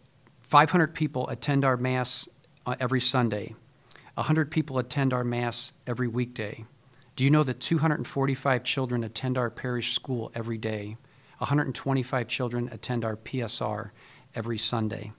500 0.41 0.94
people 0.94 1.30
attend 1.30 1.63
our 1.63 1.77
Mass 1.77 2.27
uh, 2.65 2.75
every 2.80 3.01
Sunday, 3.01 3.56
100 4.15 4.50
people 4.50 4.80
attend 4.80 5.13
our 5.13 5.24
Mass 5.24 5.72
every 5.86 6.08
weekday? 6.08 6.65
Do 7.15 7.24
you 7.24 7.30
know 7.30 7.44
that 7.44 7.60
245 7.60 8.63
children 8.63 9.03
attend 9.03 9.38
our 9.38 9.50
parish 9.50 9.94
school 9.94 10.32
every 10.34 10.58
day? 10.58 10.98
125 11.38 12.27
children 12.27 12.70
attend 12.72 13.03
our 13.03 13.18
PSR 13.18 13.91
every 14.36 14.58
Sunday. 14.58 15.12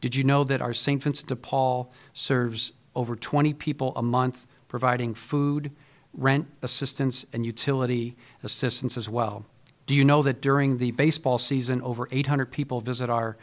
Did 0.00 0.14
you 0.14 0.24
know 0.24 0.44
that 0.44 0.62
our 0.62 0.74
St. 0.74 1.02
Vincent 1.02 1.28
de 1.28 1.36
Paul 1.36 1.92
serves 2.14 2.72
over 2.94 3.14
20 3.14 3.54
people 3.54 3.92
a 3.96 4.02
month, 4.02 4.46
providing 4.70 5.12
food, 5.12 5.70
rent 6.14 6.46
assistance, 6.62 7.26
and 7.34 7.44
utility 7.44 8.16
assistance 8.42 8.96
as 8.96 9.08
well? 9.08 9.44
Do 9.84 9.94
you 9.94 10.04
know 10.04 10.22
that 10.22 10.40
during 10.40 10.78
the 10.78 10.92
baseball 10.92 11.36
season, 11.36 11.82
over 11.82 12.08
800 12.10 12.50
people 12.50 12.80
visit 12.80 13.10
our 13.10 13.36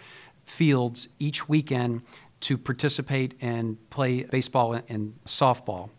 fields 0.45 1.09
each 1.19 1.47
weekend 1.47 2.01
to 2.39 2.57
participate 2.57 3.35
and 3.41 3.77
play 3.89 4.23
baseball 4.23 4.79
and 4.87 5.13
softball? 5.25 5.89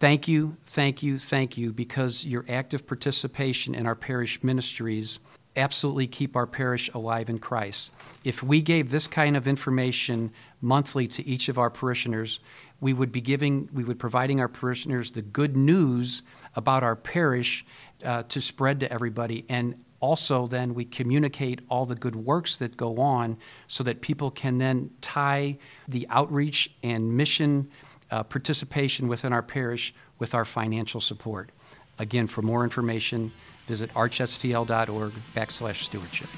Thank 0.00 0.28
you, 0.28 0.56
thank 0.64 1.02
you, 1.02 1.18
thank 1.18 1.56
you, 1.56 1.72
because 1.72 2.24
your 2.24 2.44
active 2.48 2.86
participation 2.86 3.74
in 3.74 3.86
our 3.86 3.94
parish 3.94 4.42
ministries 4.42 5.18
absolutely 5.58 6.06
keep 6.06 6.36
our 6.36 6.46
parish 6.46 6.88
alive 6.94 7.28
in 7.28 7.38
Christ. 7.38 7.90
If 8.24 8.42
we 8.42 8.62
gave 8.62 8.90
this 8.90 9.08
kind 9.08 9.36
of 9.36 9.46
information 9.46 10.30
monthly 10.60 11.06
to 11.08 11.26
each 11.26 11.48
of 11.48 11.58
our 11.58 11.70
parishioners, 11.70 12.40
we 12.80 12.92
would 12.92 13.12
be 13.12 13.20
giving, 13.20 13.68
we 13.72 13.84
would 13.84 13.98
providing 13.98 14.40
our 14.40 14.48
parishioners 14.48 15.10
the 15.10 15.22
good 15.22 15.56
news 15.56 16.22
about 16.54 16.82
our 16.82 16.96
parish 16.96 17.66
uh, 18.04 18.22
to 18.24 18.40
spread 18.40 18.80
to 18.80 18.92
everybody, 18.92 19.44
and 19.48 19.74
also 20.00 20.46
then 20.46 20.74
we 20.74 20.84
communicate 20.84 21.60
all 21.68 21.84
the 21.84 21.96
good 21.96 22.14
works 22.14 22.56
that 22.56 22.76
go 22.76 22.98
on, 22.98 23.36
so 23.66 23.82
that 23.84 24.00
people 24.00 24.30
can 24.30 24.58
then 24.58 24.90
tie 25.00 25.58
the 25.88 26.06
outreach 26.08 26.70
and 26.84 27.16
mission 27.16 27.68
uh, 28.10 28.22
participation 28.22 29.08
within 29.08 29.32
our 29.32 29.42
parish 29.42 29.92
with 30.20 30.34
our 30.34 30.44
financial 30.44 31.00
support. 31.00 31.50
Again, 31.98 32.28
for 32.28 32.42
more 32.42 32.62
information, 32.62 33.32
visit 33.68 33.92
archstl.org 33.94 35.12
backslash 35.34 35.84
stewardship. 35.84 36.28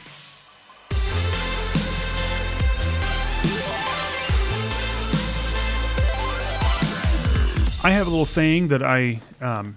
I 7.82 7.90
have 7.92 8.06
a 8.06 8.10
little 8.10 8.26
saying 8.26 8.68
that 8.68 8.82
I 8.82 9.20
um, 9.40 9.76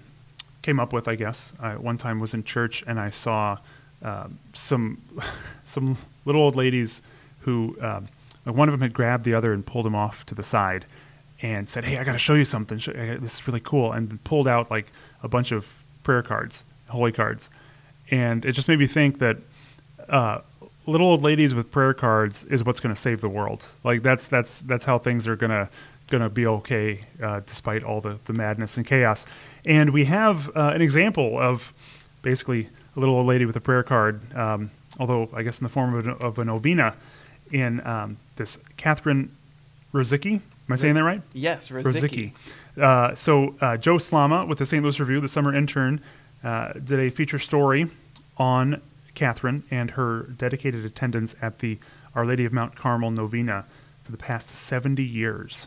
came 0.60 0.78
up 0.78 0.92
with, 0.92 1.08
I 1.08 1.14
guess. 1.14 1.54
I 1.58 1.76
one 1.76 1.96
time 1.96 2.20
was 2.20 2.34
in 2.34 2.44
church 2.44 2.84
and 2.86 3.00
I 3.00 3.08
saw 3.08 3.56
um, 4.02 4.38
some 4.52 5.00
some 5.64 5.96
little 6.26 6.42
old 6.42 6.54
ladies 6.54 7.00
who 7.40 7.76
um, 7.80 8.08
one 8.44 8.68
of 8.68 8.72
them 8.72 8.82
had 8.82 8.92
grabbed 8.92 9.24
the 9.24 9.32
other 9.34 9.54
and 9.54 9.64
pulled 9.64 9.86
him 9.86 9.94
off 9.94 10.26
to 10.26 10.34
the 10.34 10.42
side 10.42 10.84
and 11.40 11.66
said, 11.68 11.84
"Hey, 11.84 11.96
I 11.96 12.04
got 12.04 12.12
to 12.12 12.18
show 12.18 12.34
you 12.34 12.44
something. 12.44 12.76
This 12.76 13.34
is 13.34 13.48
really 13.48 13.60
cool." 13.60 13.92
And 13.92 14.22
pulled 14.24 14.46
out 14.46 14.70
like 14.70 14.92
a 15.22 15.28
bunch 15.28 15.50
of 15.50 15.66
prayer 16.02 16.22
cards, 16.22 16.62
holy 16.88 17.12
cards, 17.12 17.50
and 18.10 18.44
it 18.44 18.52
just 18.52 18.68
made 18.68 18.78
me 18.78 18.86
think 18.86 19.18
that 19.18 19.38
uh, 20.08 20.40
little 20.86 21.06
old 21.06 21.22
ladies 21.22 21.54
with 21.54 21.70
prayer 21.70 21.94
cards 21.94 22.44
is 22.44 22.64
what's 22.64 22.80
going 22.80 22.94
to 22.94 23.00
save 23.00 23.20
the 23.20 23.28
world. 23.28 23.62
Like 23.82 24.02
that's 24.02 24.26
that's 24.26 24.60
that's 24.60 24.84
how 24.84 24.98
things 24.98 25.26
are 25.26 25.36
gonna 25.36 25.68
gonna 26.10 26.28
be 26.28 26.46
okay 26.46 27.00
uh, 27.22 27.40
despite 27.46 27.82
all 27.82 28.00
the 28.00 28.18
the 28.26 28.32
madness 28.32 28.76
and 28.76 28.86
chaos. 28.86 29.24
And 29.64 29.90
we 29.90 30.04
have 30.04 30.54
uh, 30.56 30.72
an 30.74 30.82
example 30.82 31.38
of 31.38 31.72
basically 32.22 32.68
a 32.96 33.00
little 33.00 33.14
old 33.14 33.26
lady 33.26 33.44
with 33.44 33.56
a 33.56 33.60
prayer 33.60 33.82
card, 33.82 34.20
um, 34.36 34.70
although 34.98 35.28
I 35.34 35.42
guess 35.42 35.58
in 35.58 35.64
the 35.64 35.70
form 35.70 35.94
of, 35.94 36.06
a, 36.06 36.12
of 36.12 36.38
a 36.38 36.44
novena, 36.44 36.94
in 37.50 37.84
um, 37.86 38.16
this 38.36 38.58
Catherine 38.76 39.34
Rozicki. 39.92 40.34
Am 40.34 40.72
I 40.72 40.76
saying 40.76 40.94
that 40.94 41.04
right? 41.04 41.22
Yes, 41.32 41.68
Rozicki. 41.68 42.32
Rozicki. 42.76 42.82
Uh, 42.82 43.14
so 43.14 43.54
uh, 43.60 43.76
Joe 43.76 43.96
Slama 43.96 44.48
with 44.48 44.58
the 44.58 44.66
St. 44.66 44.82
Louis 44.82 44.98
Review, 44.98 45.20
the 45.20 45.28
summer 45.28 45.54
intern, 45.54 46.00
uh, 46.44 46.72
did 46.74 47.00
a 47.00 47.10
feature 47.10 47.38
story 47.38 47.88
on 48.36 48.80
Catherine 49.14 49.64
and 49.70 49.92
her 49.92 50.22
dedicated 50.22 50.84
attendance 50.84 51.34
at 51.40 51.60
the 51.60 51.78
Our 52.14 52.26
Lady 52.26 52.44
of 52.44 52.52
Mount 52.52 52.74
Carmel 52.74 53.10
novena 53.10 53.64
for 54.02 54.12
the 54.12 54.18
past 54.18 54.50
70 54.50 55.02
years. 55.02 55.66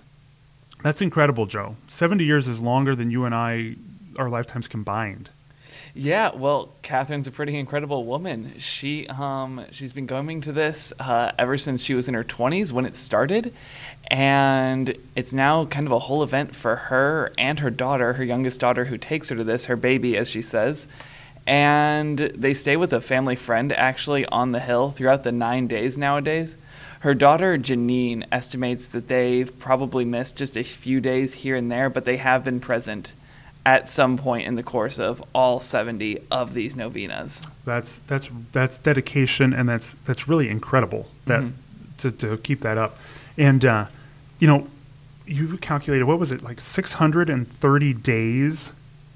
That's 0.84 1.02
incredible, 1.02 1.48
Joe. 1.48 1.76
70 1.90 2.24
years 2.24 2.48
is 2.48 2.60
longer 2.60 2.96
than 2.96 3.10
you 3.10 3.26
and 3.26 3.34
I, 3.34 3.76
our 4.18 4.30
lifetimes 4.30 4.68
combined. 4.68 5.30
Yeah, 6.00 6.36
well, 6.36 6.70
Catherine's 6.84 7.28
a 7.28 7.32
pretty 7.32 7.58
incredible 7.58 8.06
woman. 8.06 8.54
She 8.60 9.08
um 9.08 9.66
she's 9.72 9.94
been 9.94 10.06
going 10.06 10.42
to 10.42 10.52
this 10.52 10.94
uh, 11.00 11.32
ever 11.40 11.58
since 11.58 11.84
she 11.84 11.96
was 11.96 12.08
in 12.08 12.14
her 12.14 12.24
20s 12.24 12.72
when 12.72 12.86
it 12.86 12.96
started, 12.96 13.52
and 14.06 14.96
it's 15.16 15.34
now 15.34 15.66
kind 15.66 15.88
of 15.88 15.92
a 15.92 15.98
whole 15.98 16.22
event 16.22 16.56
for 16.56 16.76
her 16.76 17.34
and 17.36 17.60
her 17.62 17.72
daughter, 17.72 18.14
her 18.14 18.24
youngest 18.24 18.60
daughter, 18.60 18.86
who 18.86 18.98
takes 19.00 19.30
her 19.30 19.36
to 19.38 19.44
this, 19.44 19.66
her 19.66 19.76
baby, 19.76 20.16
as 20.16 20.30
she 20.30 20.44
says. 20.44 20.88
And 21.48 22.20
they 22.20 22.54
stay 22.54 22.78
with 22.78 22.94
a 22.94 23.02
family 23.02 23.36
friend 23.36 23.74
actually 23.74 24.24
on 24.28 24.52
the 24.52 24.60
hill 24.60 24.92
throughout 24.92 25.24
the 25.24 25.32
nine 25.32 25.66
days 25.66 25.98
nowadays. 25.98 26.58
Her 27.00 27.16
daughter 27.16 27.58
Janine 27.58 28.24
estimates 28.32 28.86
that 28.88 29.08
they've 29.08 29.58
probably 29.58 30.06
missed 30.06 30.36
just 30.36 30.58
a 30.58 30.64
few 30.64 31.02
days 31.02 31.36
here 31.36 31.56
and 31.56 31.72
there, 31.72 31.90
but 31.90 32.06
they 32.06 32.18
have 32.18 32.44
been 32.44 32.60
present 32.60 33.14
at 33.68 33.90
some 33.90 34.16
point 34.18 34.48
in 34.48 34.56
the 34.56 34.64
course 34.64 34.98
of 34.98 35.22
all 35.36 35.60
70 35.60 36.22
of 36.32 36.54
these 36.54 36.74
novenas. 36.78 37.42
That's 37.66 38.00
that's 38.08 38.30
that's 38.54 38.78
dedication, 38.80 39.54
and 39.54 39.68
that's 39.68 39.94
that's 40.06 40.26
really 40.26 40.48
incredible 40.48 41.10
that 41.26 41.42
Mhm. 41.42 41.52
to, 41.98 42.12
to 42.12 42.38
keep 42.38 42.62
that 42.62 42.78
up. 42.78 42.98
And 43.38 43.66
uh, 43.66 43.86
you 44.40 44.48
know, 44.48 44.68
you 45.26 45.58
calculated 45.58 46.06
what 46.06 46.18
was 46.18 46.32
it 46.32 46.42
like 46.44 46.62
630 46.62 47.94
days? 47.94 48.72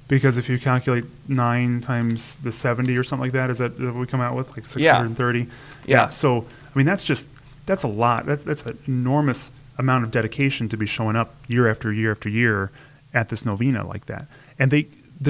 Because 0.09 0.37
if 0.37 0.49
you 0.49 0.59
calculate 0.59 1.05
nine 1.29 1.79
times 1.79 2.35
the 2.43 2.51
70 2.51 2.97
or 2.97 3.05
something 3.05 3.23
like 3.23 3.31
that, 3.31 3.49
is 3.49 3.59
that 3.59 3.79
what 3.79 3.95
we 3.95 4.05
come 4.05 4.19
out 4.19 4.35
with 4.35 4.49
like 4.49 4.65
630? 4.67 5.47
Yeah. 5.85 6.09
So 6.09 6.45
I 6.73 6.77
mean, 6.77 6.85
that's 6.85 7.03
just 7.03 7.29
that's 7.67 7.83
a 7.83 7.87
lot. 7.87 8.25
That's 8.25 8.43
that's 8.43 8.63
an 8.65 8.77
enormous 8.85 9.49
amount 9.77 10.03
of 10.03 10.11
dedication 10.11 10.67
to 10.67 10.75
be 10.75 10.85
showing 10.85 11.15
up 11.15 11.33
year 11.47 11.69
after 11.71 11.93
year 11.93 12.11
after 12.11 12.27
year 12.27 12.69
at 13.13 13.29
this 13.29 13.45
novena 13.45 13.85
like 13.87 14.05
that. 14.05 14.27
And 14.57 14.71
they, 14.71 14.87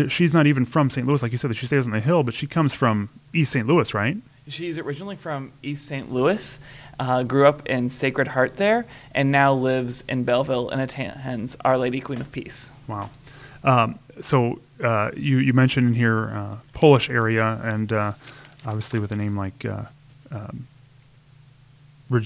she's 0.07 0.33
not 0.33 0.47
even 0.47 0.65
from 0.65 0.89
St. 0.89 1.05
Louis, 1.05 1.21
like 1.21 1.31
you 1.31 1.37
said. 1.37 1.49
That 1.49 1.57
she 1.57 1.67
stays 1.67 1.85
on 1.85 1.91
the 1.91 1.99
hill, 1.99 2.23
but 2.23 2.33
she 2.33 2.47
comes 2.47 2.73
from 2.73 3.09
East 3.33 3.51
St. 3.51 3.67
Louis, 3.67 3.93
right? 3.93 4.17
She's 4.47 4.77
originally 4.77 5.15
from 5.15 5.51
East 5.61 5.85
St. 5.87 6.11
Louis, 6.11 6.59
uh, 6.99 7.23
grew 7.23 7.45
up 7.45 7.65
in 7.67 7.89
Sacred 7.89 8.29
Heart 8.29 8.57
there, 8.57 8.85
and 9.13 9.31
now 9.31 9.53
lives 9.53 10.03
in 10.09 10.23
Belleville 10.23 10.69
and 10.69 10.81
attends 10.81 11.55
Our 11.63 11.77
Lady 11.77 12.01
Queen 12.01 12.19
of 12.19 12.31
Peace. 12.31 12.69
Wow. 12.87 13.09
Um, 13.63 13.99
so 14.21 14.59
uh, 14.83 15.11
you 15.15 15.37
you 15.37 15.53
mentioned 15.53 15.87
in 15.87 15.93
here 15.93 16.29
uh, 16.29 16.55
Polish 16.73 17.09
area, 17.09 17.59
and 17.63 17.93
uh, 17.93 18.13
obviously 18.65 18.99
with 18.99 19.11
a 19.11 19.15
name 19.15 19.37
like 19.37 19.65
uh, 19.65 19.83
um. 20.31 20.67
Am 22.13 22.19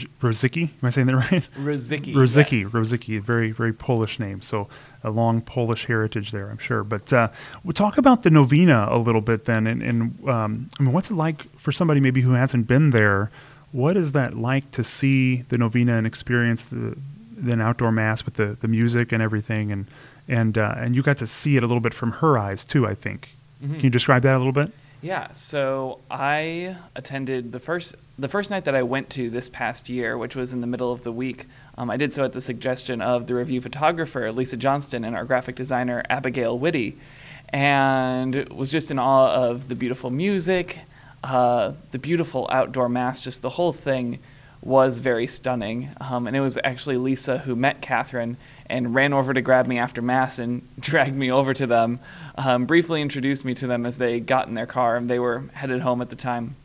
I 0.82 0.90
saying 0.90 1.06
that 1.06 1.16
right? 1.32 1.48
Rozicki. 1.60 2.16
Rozicki, 2.16 2.62
yes. 2.64 2.72
Rozicki, 2.72 3.22
very 3.22 3.52
very 3.52 3.72
Polish 3.72 4.18
name. 4.18 4.42
So 4.42 4.68
a 5.06 5.10
long 5.12 5.42
Polish 5.42 5.86
heritage 5.86 6.32
there, 6.32 6.50
I'm 6.50 6.58
sure. 6.58 6.84
But 6.84 7.14
uh, 7.14 7.30
we'll 7.64 7.74
talk 7.74 7.98
about 7.98 8.24
the 8.24 8.30
novena 8.30 8.88
a 8.90 8.98
little 8.98 9.22
bit 9.22 9.46
then, 9.46 9.68
and, 9.68 9.82
and 9.82 10.30
um, 10.30 10.70
I 10.80 10.84
mean, 10.84 10.94
what's 10.94 11.10
it 11.10 11.16
like 11.16 11.44
for 11.58 11.72
somebody 11.72 12.00
maybe 12.00 12.22
who 12.22 12.34
hasn't 12.34 12.68
been 12.68 12.90
there? 12.92 13.32
What 13.72 13.98
is 13.98 14.14
that 14.14 14.38
like 14.38 14.72
to 14.72 14.84
see 14.84 15.44
the 15.44 15.58
novena 15.58 15.98
and 15.98 16.08
experience 16.08 16.64
the 16.66 16.98
an 17.38 17.60
outdoor 17.62 17.92
mass 17.92 18.24
with 18.26 18.36
the, 18.36 18.58
the 18.62 18.68
music 18.68 19.12
and 19.12 19.22
everything, 19.22 19.72
and 19.72 19.86
and 20.28 20.58
uh, 20.58 20.76
and 20.78 20.96
you 20.96 21.02
got 21.04 21.18
to 21.18 21.28
see 21.28 21.58
it 21.58 21.64
a 21.64 21.68
little 21.68 21.82
bit 21.82 21.94
from 21.94 22.14
her 22.14 22.38
eyes 22.38 22.66
too. 22.66 22.88
I 22.88 22.96
think. 22.96 23.36
Mhm. 23.64 23.76
Can 23.76 23.84
you 23.86 23.90
describe 23.90 24.24
that 24.24 24.36
a 24.36 24.38
little 24.38 24.54
bit? 24.54 24.72
Yeah, 25.02 25.34
so 25.34 26.00
I 26.10 26.78
attended 26.96 27.52
the 27.52 27.60
first 27.60 27.96
the 28.18 28.28
first 28.30 28.50
night 28.50 28.66
that 28.66 28.74
I 28.76 28.82
went 28.82 29.10
to 29.12 29.30
this 29.30 29.50
past 29.50 29.90
year, 29.90 30.18
which 30.18 30.36
was 30.36 30.54
in 30.54 30.62
the 30.62 30.68
middle 30.68 30.92
of 30.92 31.04
the 31.04 31.12
week. 31.12 31.46
Um, 31.78 31.90
I 31.90 31.98
did 31.98 32.14
so 32.14 32.24
at 32.24 32.34
the 32.34 32.42
suggestion 32.42 33.02
of 33.02 33.28
the 33.28 33.36
review 33.36 33.60
photographer 33.62 34.32
Lisa 34.32 34.58
Johnston 34.58 35.04
and 35.04 35.16
our 35.16 35.26
graphic 35.26 35.56
designer 35.56 36.04
Abigail 36.10 36.58
Whitty, 36.58 36.98
and 37.50 38.48
was 38.50 38.72
just 38.72 38.92
in 38.92 39.00
awe 39.00 39.34
of 39.34 39.68
the 39.68 39.76
beautiful 39.76 40.10
music, 40.10 40.80
uh, 41.24 41.74
the 41.92 42.00
beautiful 42.00 42.48
outdoor 42.52 42.88
mass. 42.88 43.22
Just 43.22 43.42
the 43.42 43.52
whole 43.52 43.74
thing 43.74 44.20
was 44.62 44.98
very 44.98 45.28
stunning. 45.28 45.92
Um, 46.02 46.28
and 46.28 46.36
it 46.36 46.42
was 46.42 46.58
actually 46.64 46.98
Lisa 46.98 47.40
who 47.40 47.56
met 47.56 47.82
Catherine 47.82 48.36
and 48.68 48.96
ran 48.96 49.14
over 49.14 49.34
to 49.34 49.42
grab 49.42 49.68
me 49.68 49.78
after 49.78 50.02
mass 50.02 50.40
and 50.40 50.68
dragged 50.80 51.16
me 51.16 51.32
over 51.32 51.54
to 51.54 51.68
them. 51.68 52.00
Um, 52.36 52.66
briefly 52.66 53.02
introduced 53.02 53.46
me 53.46 53.54
to 53.56 53.68
them 53.68 53.86
as 53.86 53.98
they 53.98 54.20
got 54.20 54.48
in 54.48 54.56
their 54.56 54.66
car 54.66 54.98
and 54.98 55.10
they 55.10 55.20
were 55.20 55.44
headed 55.54 55.82
home 55.82 56.02
at 56.02 56.10
the 56.10 56.16
time. 56.16 56.56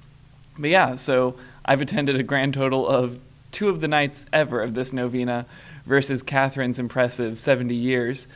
But 0.59 0.71
yeah, 0.71 0.95
so 0.97 1.37
I've 1.65 1.81
attended 1.81 2.19
a 2.19 2.23
grand 2.23 2.55
total 2.55 2.89
of 2.89 3.19
two 3.53 3.69
of 3.69 3.81
the 3.81 3.89
nights 3.89 4.27
ever 4.33 4.61
of 4.61 4.75
this 4.75 4.93
novena 4.93 5.47
versus 5.87 6.23
Catherine's 6.23 6.79
impressive 6.79 7.39
70 7.39 7.75
years. 7.75 8.27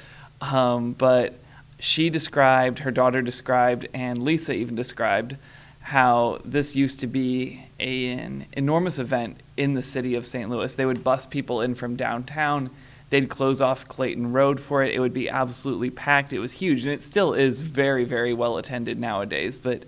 Um, 0.41 0.93
but 0.93 1.35
she 1.79 2.11
described, 2.11 2.81
her 2.81 2.91
daughter 2.91 3.23
described, 3.23 3.89
and 3.93 4.23
Lisa 4.23 4.53
even 4.53 4.75
described 4.75 5.37
how 5.81 6.41
this 6.45 6.75
used 6.75 6.99
to 7.01 7.07
be 7.07 7.67
a, 7.79 8.09
an 8.09 8.47
enormous 8.53 8.99
event 8.99 9.39
in 9.57 9.75
the 9.75 9.83
city 9.83 10.15
of 10.15 10.27
St. 10.27 10.49
Louis. 10.49 10.75
They 10.75 10.87
would 10.87 11.05
bus 11.05 11.27
people 11.27 11.61
in 11.61 11.75
from 11.75 11.95
downtown. 11.95 12.71
They'd 13.11 13.29
close 13.29 13.61
off 13.61 13.87
Clayton 13.87 14.33
Road 14.33 14.61
for 14.61 14.83
it. 14.83 14.95
It 14.95 15.01
would 15.01 15.13
be 15.13 15.29
absolutely 15.29 15.91
packed. 15.91 16.33
It 16.33 16.39
was 16.39 16.53
huge, 16.53 16.85
and 16.85 16.93
it 16.93 17.05
still 17.05 17.35
is 17.35 17.61
very, 17.61 18.05
very 18.05 18.33
well 18.33 18.57
attended 18.57 18.99
nowadays, 18.99 19.59
but 19.59 19.85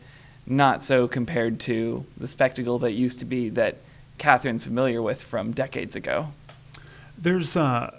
not 0.46 0.84
so 0.84 1.08
compared 1.08 1.58
to 1.60 2.04
the 2.16 2.28
spectacle 2.28 2.78
that 2.80 2.92
used 2.92 3.18
to 3.18 3.24
be 3.24 3.48
that 3.48 3.78
Catherine's 4.18 4.64
familiar 4.64 5.02
with 5.02 5.22
from 5.22 5.52
decades 5.52 5.96
ago. 5.96 6.32
There's 7.18 7.56
uh, 7.56 7.90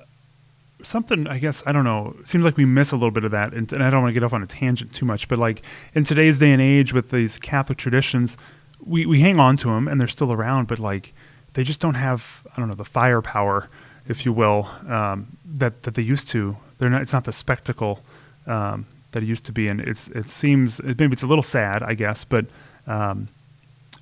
something, 0.84 1.28
I 1.28 1.40
guess, 1.40 1.64
I 1.66 1.72
don't 1.72 1.84
know. 1.84 2.16
Seems 2.26 2.46
like 2.46 2.58
we 2.58 2.66
miss 2.66 2.92
a 2.92 2.96
little 2.96 3.12
bit 3.12 3.24
of 3.24 3.32
that. 3.32 3.54
And, 3.54 3.72
and 3.72 3.84
I 3.84 3.90
don't 3.90 4.02
want 4.02 4.12
to 4.12 4.14
get 4.14 4.24
off 4.24 4.34
on 4.34 4.44
a 4.44 4.48
tangent 4.48 4.94
too 4.94 5.06
much, 5.06 5.28
but 5.28 5.38
like 5.38 5.62
in 5.94 6.04
today's 6.04 6.40
day 6.40 6.52
and 6.52 6.62
age 6.62 6.94
with 6.94 7.12
these 7.12 7.40
Catholic 7.40 7.78
traditions, 7.78 8.38
we, 8.86 9.06
we 9.06 9.22
hang 9.22 9.40
on 9.40 9.58
to 9.58 9.68
them 9.70 9.88
and 9.88 10.00
they're 10.00 10.08
still 10.08 10.32
around, 10.32 10.68
but 10.68 10.80
like 10.80 11.14
they 11.54 11.64
just 11.64 11.80
don't 11.80 11.96
have, 11.96 12.46
I 12.56 12.60
don't 12.60 12.70
know, 12.70 12.76
the 12.76 12.86
firepower, 12.86 13.70
if 14.08 14.26
you 14.26 14.32
will, 14.32 14.70
um, 14.88 15.38
that, 15.46 15.84
that 15.84 15.96
they 15.96 16.04
used 16.04 16.28
to. 16.30 16.58
They're 16.78 16.90
not, 16.90 17.02
it's 17.02 17.14
not 17.14 17.24
the 17.24 17.34
spectacle 17.34 18.02
um, 18.46 18.86
that 19.12 19.24
it 19.24 19.26
used 19.26 19.46
to 19.46 19.52
be. 19.52 19.68
And 19.68 19.82
it's, 19.82 20.08
it 20.10 20.30
seems, 20.30 20.82
maybe 20.84 21.12
it's 21.12 21.24
a 21.24 21.28
little 21.28 21.44
sad, 21.44 21.82
I 21.82 21.96
guess, 21.96 22.24
but 22.24 22.46
um, 22.86 23.28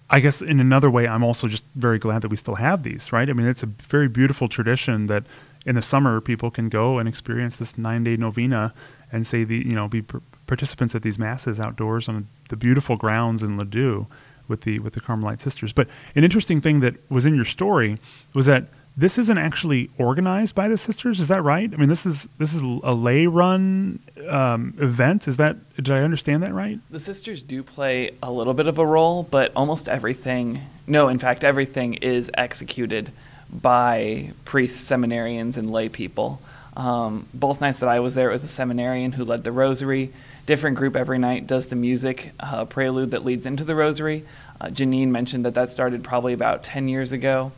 I 0.10 0.20
guess 0.20 0.42
in 0.42 0.60
another 0.60 0.90
way, 0.90 1.08
I'm 1.08 1.24
also 1.24 1.48
just 1.48 1.64
very 1.76 1.98
glad 1.98 2.22
that 2.22 2.30
we 2.30 2.38
still 2.38 2.56
have 2.56 2.84
these, 2.84 3.12
right? 3.12 3.30
I 3.30 3.34
mean, 3.34 3.48
it's 3.48 3.64
a 3.64 3.66
very 3.66 4.08
beautiful 4.08 4.48
tradition 4.48 5.08
that 5.08 5.24
in 5.66 5.76
the 5.76 5.82
summer 5.82 6.22
people 6.22 6.52
can 6.52 6.70
go 6.70 7.00
and 7.00 7.10
experience 7.10 7.56
this 7.56 7.78
nine 7.78 8.04
day 8.04 8.16
novena 8.16 8.74
and 9.12 9.26
say 9.26 9.44
the 9.44 9.58
you 9.58 9.74
know 9.74 9.88
be 9.88 10.02
p- 10.04 10.20
participants 10.46 10.94
at 10.94 11.02
these 11.02 11.18
masses 11.18 11.60
outdoors 11.60 12.08
on 12.08 12.28
the 12.50 12.56
beautiful 12.56 12.96
grounds 12.96 13.42
in 13.42 13.58
Ladue 13.58 14.06
with 14.48 14.62
the 14.62 14.80
with 14.80 14.94
the 14.94 15.02
Carmelite 15.02 15.40
sisters. 15.40 15.74
But 15.74 15.88
an 16.16 16.24
interesting 16.24 16.62
thing 16.62 16.82
that 16.82 16.96
was 17.10 17.26
in 17.26 17.36
your 17.36 17.46
story 17.46 17.98
was 18.34 18.46
that 18.46 18.68
this 18.98 19.18
isn't 19.18 19.38
actually 19.38 19.90
organized 19.98 20.56
by 20.56 20.68
the 20.68 20.78
sisters. 20.78 21.20
Is 21.20 21.28
that 21.28 21.44
right? 21.44 21.72
I 21.72 21.76
mean, 21.76 21.90
this 21.90 22.06
is 22.06 22.28
this 22.38 22.54
is 22.54 22.62
a 22.62 22.94
lay 22.94 23.28
run 23.28 24.00
um, 24.30 24.74
event. 24.80 25.28
Is 25.28 25.38
that 25.38 25.58
did 25.76 25.90
I 25.90 26.02
understand 26.02 26.44
that 26.44 26.54
right? 26.54 26.80
The 26.90 27.00
sisters 27.00 27.44
do 27.44 27.62
play 27.62 28.12
a 28.24 28.32
little 28.32 28.54
bit 28.54 28.68
of 28.68 28.80
a 28.80 28.86
role, 28.86 29.24
but 29.24 29.52
almost 29.56 29.90
everything, 29.90 30.62
no, 30.88 31.10
in 31.10 31.20
fact, 31.20 31.44
everything 31.44 31.96
is 31.96 32.32
executed 32.36 33.12
by 33.52 34.32
priests, 34.46 34.90
seminarians, 34.90 35.58
and 35.58 35.72
lay 35.72 35.90
people. 35.90 36.42
Um, 36.78 37.28
both 37.34 37.62
nights 37.62 37.80
that 37.80 37.90
I 37.90 38.00
was 38.00 38.16
there, 38.16 38.30
it 38.30 38.34
was 38.34 38.44
a 38.44 38.50
seminarian 38.50 39.14
who 39.14 39.26
led 39.26 39.44
the 39.44 39.52
rosary. 39.52 40.12
Different 40.46 40.78
group 40.78 40.96
every 40.96 41.18
night 41.18 41.48
does 41.48 41.68
the 41.68 41.76
music 41.76 42.32
uh, 42.40 42.66
prelude 42.66 43.12
that 43.12 43.26
leads 43.26 43.46
into 43.46 43.64
the 43.64 43.76
rosary. 43.76 44.26
Uh, 44.60 44.68
Janine 44.68 45.08
mentioned 45.08 45.46
that 45.46 45.54
that 45.54 45.72
started 45.72 46.04
probably 46.04 46.34
about 46.34 46.64
10 46.64 46.88
years 46.88 47.12
ago. 47.12 47.52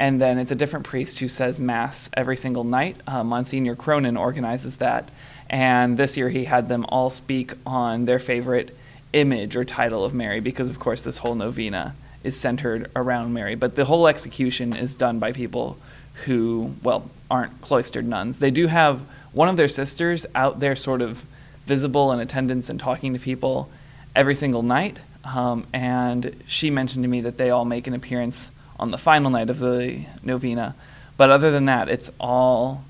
And 0.00 0.18
then 0.18 0.38
it's 0.38 0.50
a 0.50 0.54
different 0.54 0.86
priest 0.86 1.18
who 1.18 1.28
says 1.28 1.60
Mass 1.60 2.08
every 2.14 2.38
single 2.38 2.64
night. 2.64 2.96
Uh, 3.06 3.22
Monsignor 3.22 3.76
Cronin 3.76 4.16
organizes 4.16 4.76
that. 4.76 5.10
And 5.50 5.98
this 5.98 6.16
year 6.16 6.30
he 6.30 6.44
had 6.44 6.70
them 6.70 6.86
all 6.88 7.10
speak 7.10 7.52
on 7.66 8.06
their 8.06 8.18
favorite 8.18 8.74
image 9.12 9.56
or 9.56 9.64
title 9.66 10.02
of 10.02 10.14
Mary, 10.14 10.40
because 10.40 10.70
of 10.70 10.78
course 10.78 11.02
this 11.02 11.18
whole 11.18 11.34
novena 11.34 11.94
is 12.24 12.40
centered 12.40 12.90
around 12.96 13.34
Mary. 13.34 13.54
But 13.54 13.74
the 13.74 13.84
whole 13.84 14.08
execution 14.08 14.74
is 14.74 14.96
done 14.96 15.18
by 15.18 15.32
people 15.32 15.76
who, 16.24 16.74
well, 16.82 17.10
aren't 17.30 17.60
cloistered 17.60 18.08
nuns. 18.08 18.38
They 18.38 18.50
do 18.50 18.68
have 18.68 19.02
one 19.32 19.50
of 19.50 19.58
their 19.58 19.68
sisters 19.68 20.24
out 20.34 20.60
there, 20.60 20.76
sort 20.76 21.02
of 21.02 21.26
visible 21.66 22.10
in 22.12 22.20
attendance 22.20 22.70
and 22.70 22.80
talking 22.80 23.12
to 23.12 23.18
people 23.18 23.68
every 24.16 24.34
single 24.34 24.62
night. 24.62 24.96
Um, 25.24 25.66
and 25.74 26.42
she 26.46 26.70
mentioned 26.70 27.04
to 27.04 27.08
me 27.10 27.20
that 27.20 27.36
they 27.36 27.50
all 27.50 27.66
make 27.66 27.86
an 27.86 27.92
appearance 27.92 28.50
on 28.80 28.90
the 28.90 28.98
final 28.98 29.30
night 29.30 29.50
of 29.50 29.60
the 29.60 30.06
novena. 30.24 30.74
But 31.16 31.30
other 31.30 31.50
than 31.52 31.66
that, 31.66 31.88
it's 31.88 32.10
all 32.18 32.82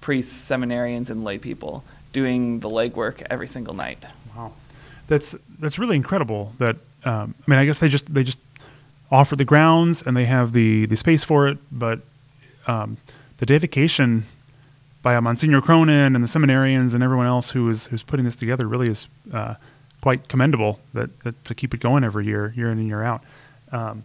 priests, 0.00 0.48
seminarians, 0.48 1.10
and 1.10 1.24
lay 1.24 1.36
people 1.36 1.84
doing 2.12 2.60
the 2.60 2.70
legwork 2.70 3.26
every 3.28 3.48
single 3.48 3.74
night. 3.74 3.98
Wow, 4.34 4.52
that's 5.08 5.34
that's 5.58 5.78
really 5.78 5.96
incredible. 5.96 6.54
That 6.58 6.76
um, 7.04 7.34
I 7.46 7.50
mean, 7.50 7.58
I 7.58 7.66
guess 7.66 7.80
they 7.80 7.88
just 7.88 8.14
they 8.14 8.24
just 8.24 8.38
offer 9.10 9.36
the 9.36 9.44
grounds 9.44 10.02
and 10.02 10.16
they 10.16 10.26
have 10.26 10.52
the 10.52 10.86
the 10.86 10.96
space 10.96 11.24
for 11.24 11.48
it, 11.48 11.58
but 11.70 12.00
um, 12.66 12.96
the 13.38 13.46
dedication 13.46 14.26
by 15.02 15.18
Monsignor 15.18 15.60
Cronin 15.60 16.14
and 16.14 16.22
the 16.22 16.28
seminarians 16.28 16.94
and 16.94 17.02
everyone 17.02 17.26
else 17.26 17.50
who 17.50 17.68
is 17.68 17.86
who's 17.86 18.04
putting 18.04 18.24
this 18.24 18.36
together 18.36 18.68
really 18.68 18.88
is 18.88 19.08
uh, 19.34 19.56
quite 20.00 20.28
commendable. 20.28 20.78
That, 20.94 21.18
that 21.24 21.44
to 21.46 21.54
keep 21.54 21.74
it 21.74 21.80
going 21.80 22.04
every 22.04 22.26
year, 22.26 22.52
year 22.56 22.70
in 22.70 22.78
and 22.78 22.86
year 22.86 23.02
out. 23.02 23.24
Um, 23.72 24.04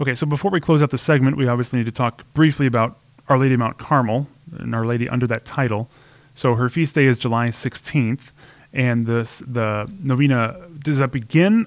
okay, 0.00 0.14
so 0.14 0.26
before 0.26 0.50
we 0.50 0.60
close 0.60 0.82
out 0.82 0.90
the 0.90 0.98
segment, 0.98 1.36
we 1.36 1.46
obviously 1.48 1.78
need 1.78 1.86
to 1.86 1.92
talk 1.92 2.24
briefly 2.34 2.66
about 2.66 2.98
Our 3.28 3.38
Lady 3.38 3.56
Mount 3.56 3.78
Carmel 3.78 4.26
and 4.58 4.74
Our 4.74 4.86
Lady 4.86 5.08
under 5.08 5.26
that 5.26 5.44
title. 5.44 5.88
So 6.34 6.54
her 6.54 6.68
feast 6.68 6.94
day 6.94 7.04
is 7.04 7.18
July 7.18 7.48
16th, 7.48 8.32
and 8.72 9.06
the 9.06 9.28
the 9.46 9.90
novena 10.02 10.68
does 10.78 10.98
that 10.98 11.12
begin? 11.12 11.66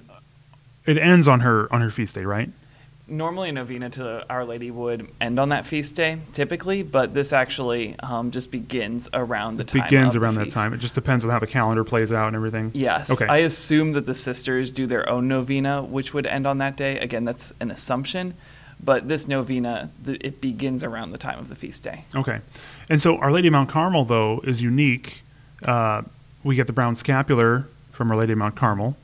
It 0.86 0.98
ends 0.98 1.28
on 1.28 1.42
her 1.42 1.72
on 1.74 1.82
her 1.82 1.90
feast 1.90 2.16
day, 2.16 2.26
right? 2.26 2.50
Normally, 3.08 3.50
a 3.50 3.52
novena 3.52 3.92
to 3.92 4.26
Our 4.32 4.46
Lady 4.46 4.72
would 4.72 5.08
end 5.22 5.40
on 5.40 5.50
that 5.50 5.68
feast 5.68 5.96
day, 5.96 6.18
typically, 6.34 6.82
but 6.82 7.14
this 7.14 7.32
actually 7.34 7.96
um, 8.00 8.32
just 8.32 8.50
begins 8.50 9.08
around 9.14 9.58
the 9.58 9.62
It 9.62 9.68
time. 9.68 9.84
begins 9.84 10.08
of 10.16 10.22
the 10.22 10.26
around 10.26 10.36
that 10.36 10.46
feast. 10.46 10.56
time. 10.56 10.74
It 10.74 10.80
just 10.80 10.96
depends 10.96 11.24
on 11.24 11.30
how 11.30 11.38
the 11.38 11.46
calendar 11.46 11.84
plays 11.84 12.12
out 12.12 12.26
and 12.28 12.36
everything. 12.36 12.72
Yes. 12.74 13.12
Okay. 13.12 13.28
I 13.28 13.38
assume 13.38 13.92
that 13.92 14.08
the 14.08 14.16
sisters 14.16 14.74
do 14.74 14.88
their 14.88 15.08
own 15.08 15.28
novena, 15.28 15.84
which 15.84 16.16
would 16.16 16.26
end 16.26 16.48
on 16.48 16.58
that 16.58 16.76
day. 16.78 16.98
Again, 16.98 17.26
that's 17.26 17.54
an 17.60 17.70
assumption, 17.70 18.34
but 18.84 19.08
this 19.08 19.28
novena 19.28 19.92
it 20.08 20.42
begins 20.42 20.84
around 20.84 21.12
the 21.12 21.20
time 21.20 21.38
of 21.38 21.48
the 21.48 21.56
feast 21.56 21.84
day. 21.84 22.06
Okay. 22.16 22.40
And 22.90 23.00
so 23.00 23.18
Our 23.18 23.32
Lady 23.32 23.50
of 23.50 23.52
Mount 23.52 23.70
Carmel, 23.70 24.06
though, 24.06 24.42
is 24.44 24.64
unique. 24.64 25.22
Uh, 25.62 26.02
we 26.44 26.56
get 26.56 26.66
the 26.66 26.74
brown 26.74 26.96
scapular 26.96 27.68
from 27.92 28.10
Our 28.10 28.18
Lady 28.18 28.32
of 28.32 28.40
Mount 28.40 28.56
Carmel. 28.56 28.98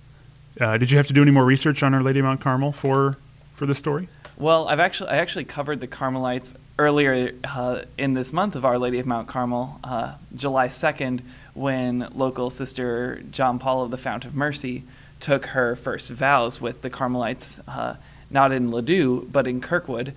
Uh, 0.60 0.78
did 0.80 0.90
you 0.90 0.98
have 0.98 1.08
to 1.08 1.14
do 1.14 1.22
any 1.22 1.32
more 1.32 1.46
research 1.46 1.84
on 1.84 1.94
Our 1.94 2.02
Lady 2.02 2.18
of 2.18 2.26
Mount 2.26 2.42
Carmel 2.42 2.72
for 2.72 3.18
for 3.62 3.67
this 3.67 3.78
story? 3.78 4.08
Well, 4.38 4.67
I've 4.67 4.80
actually 4.80 5.12
I 5.12 5.17
actually 5.17 5.45
covered 5.45 5.82
the 5.82 5.88
Carmelites 5.88 6.56
earlier 6.80 7.36
uh, 7.43 7.84
in 7.95 8.15
this 8.15 8.34
month 8.34 8.56
of 8.56 8.65
Our 8.65 8.80
Lady 8.80 8.97
of 8.97 9.06
Mount 9.06 9.28
Carmel, 9.28 9.80
uh, 9.84 10.15
July 10.36 10.67
second, 10.67 11.21
when 11.54 12.08
local 12.15 12.50
sister 12.50 13.21
John 13.30 13.60
Paul 13.60 13.84
of 13.84 13.91
the 13.91 14.00
Fount 14.00 14.26
of 14.26 14.36
Mercy 14.36 14.82
took 15.19 15.45
her 15.47 15.76
first 15.76 16.10
vows 16.10 16.60
with 16.60 16.82
the 16.82 16.89
Carmelites, 16.89 17.60
uh, 17.67 17.97
not 18.32 18.52
in 18.52 18.71
Ladue 18.71 19.32
but 19.32 19.45
in 19.45 19.62
Kirkwood, 19.62 20.15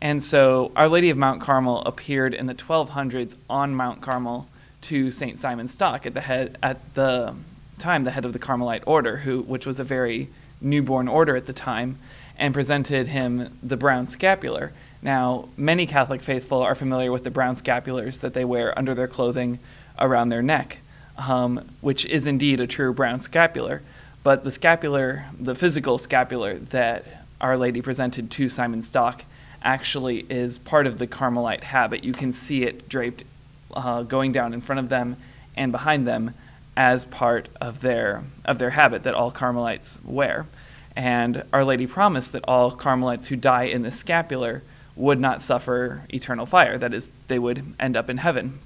and 0.00 0.22
so 0.22 0.72
Our 0.74 0.88
Lady 0.88 1.10
of 1.10 1.18
Mount 1.18 1.42
Carmel 1.42 1.82
appeared 1.82 2.32
in 2.32 2.46
the 2.46 2.54
1200s 2.54 3.36
on 3.50 3.74
Mount 3.74 4.00
Carmel 4.00 4.48
to 4.80 5.10
Saint 5.10 5.38
Simon 5.38 5.68
Stock 5.68 6.06
at 6.06 6.14
the 6.14 6.22
head 6.22 6.56
at 6.62 6.94
the 6.94 7.34
time 7.78 8.04
the 8.04 8.12
head 8.12 8.24
of 8.24 8.32
the 8.32 8.38
Carmelite 8.38 8.84
order, 8.86 9.18
who 9.18 9.42
which 9.42 9.66
was 9.66 9.78
a 9.78 9.84
very 9.84 10.30
newborn 10.62 11.08
order 11.08 11.36
at 11.36 11.44
the 11.44 11.52
time 11.52 11.98
and 12.38 12.54
presented 12.54 13.08
him 13.08 13.58
the 13.62 13.76
brown 13.76 14.08
scapular. 14.08 14.72
Now, 15.02 15.48
many 15.56 15.86
Catholic 15.86 16.20
faithful 16.20 16.62
are 16.62 16.74
familiar 16.74 17.12
with 17.12 17.24
the 17.24 17.30
brown 17.30 17.56
scapulars 17.56 18.20
that 18.20 18.34
they 18.34 18.44
wear 18.44 18.76
under 18.78 18.94
their 18.94 19.08
clothing 19.08 19.58
around 19.98 20.28
their 20.28 20.42
neck, 20.42 20.78
um, 21.16 21.68
which 21.80 22.04
is 22.06 22.26
indeed 22.26 22.60
a 22.60 22.66
true 22.66 22.92
brown 22.92 23.20
scapular. 23.20 23.82
But 24.22 24.44
the 24.44 24.50
scapular, 24.50 25.26
the 25.38 25.54
physical 25.54 25.98
scapular 25.98 26.54
that 26.56 27.24
Our 27.40 27.56
Lady 27.56 27.80
presented 27.80 28.30
to 28.32 28.48
Simon 28.48 28.82
Stock, 28.82 29.22
actually 29.62 30.26
is 30.30 30.58
part 30.58 30.86
of 30.86 30.98
the 30.98 31.06
Carmelite 31.06 31.64
habit. 31.64 32.04
You 32.04 32.12
can 32.12 32.32
see 32.32 32.64
it 32.64 32.88
draped 32.88 33.24
uh, 33.74 34.02
going 34.02 34.32
down 34.32 34.54
in 34.54 34.60
front 34.60 34.80
of 34.80 34.88
them 34.88 35.16
and 35.56 35.72
behind 35.72 36.06
them 36.06 36.34
as 36.76 37.04
part 37.04 37.48
of 37.60 37.80
their 37.80 38.22
of 38.44 38.58
their 38.58 38.70
habit 38.70 39.02
that 39.04 39.14
all 39.14 39.30
Carmelites 39.30 39.98
wear. 40.04 40.46
And 40.96 41.44
Our 41.52 41.64
Lady 41.64 41.86
promised 41.86 42.32
that 42.32 42.44
all 42.48 42.70
Carmelites 42.70 43.26
who 43.26 43.36
die 43.36 43.64
in 43.64 43.82
the 43.82 43.92
scapular 43.92 44.62
would 44.96 45.20
not 45.20 45.42
suffer 45.42 46.02
eternal 46.08 46.46
fire. 46.46 46.78
That 46.78 46.94
is, 46.94 47.10
they 47.28 47.38
would 47.38 47.74
end 47.78 47.96
up 47.96 48.08
in 48.08 48.16
heaven. 48.16 48.58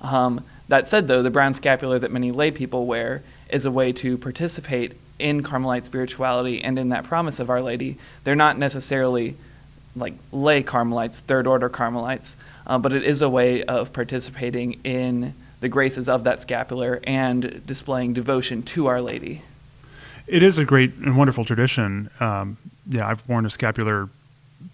Um, 0.00 0.42
that 0.68 0.88
said, 0.88 1.06
though, 1.06 1.22
the 1.22 1.30
brown 1.30 1.52
scapular 1.52 1.98
that 1.98 2.10
many 2.10 2.32
lay 2.32 2.50
people 2.50 2.86
wear 2.86 3.22
is 3.50 3.66
a 3.66 3.70
way 3.70 3.92
to 3.92 4.16
participate 4.16 4.94
in 5.18 5.42
Carmelite 5.42 5.84
spirituality 5.84 6.62
and 6.62 6.78
in 6.78 6.88
that 6.88 7.04
promise 7.04 7.38
of 7.38 7.50
Our 7.50 7.60
Lady. 7.60 7.98
They're 8.24 8.34
not 8.34 8.58
necessarily 8.58 9.36
like 9.94 10.14
lay 10.32 10.62
Carmelites, 10.62 11.20
third 11.20 11.46
order 11.46 11.68
Carmelites, 11.68 12.36
uh, 12.66 12.78
but 12.78 12.92
it 12.92 13.04
is 13.04 13.22
a 13.22 13.28
way 13.28 13.62
of 13.64 13.92
participating 13.92 14.80
in 14.82 15.34
the 15.60 15.68
graces 15.68 16.08
of 16.08 16.24
that 16.24 16.42
scapular 16.42 17.00
and 17.04 17.64
displaying 17.66 18.12
devotion 18.12 18.62
to 18.62 18.86
Our 18.86 19.00
Lady. 19.00 19.42
It 20.26 20.42
is 20.42 20.58
a 20.58 20.64
great 20.64 20.94
and 20.96 21.16
wonderful 21.16 21.44
tradition. 21.44 22.10
Um, 22.20 22.56
yeah, 22.88 23.06
I've 23.06 23.26
worn 23.28 23.46
a 23.46 23.50
scapular 23.50 24.08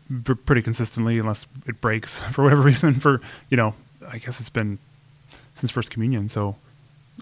v- 0.09 0.35
pretty 0.35 0.63
consistently, 0.63 1.19
unless 1.19 1.47
it 1.67 1.81
breaks 1.81 2.19
for 2.33 2.45
whatever 2.45 2.63
reason. 2.63 2.95
For 2.95 3.21
you 3.49 3.57
know, 3.57 3.75
I 4.09 4.19
guess 4.19 4.41
it's 4.41 4.49
been 4.49 4.79
since 5.55 5.73
First 5.73 5.91
Communion, 5.91 6.29
so 6.29 6.57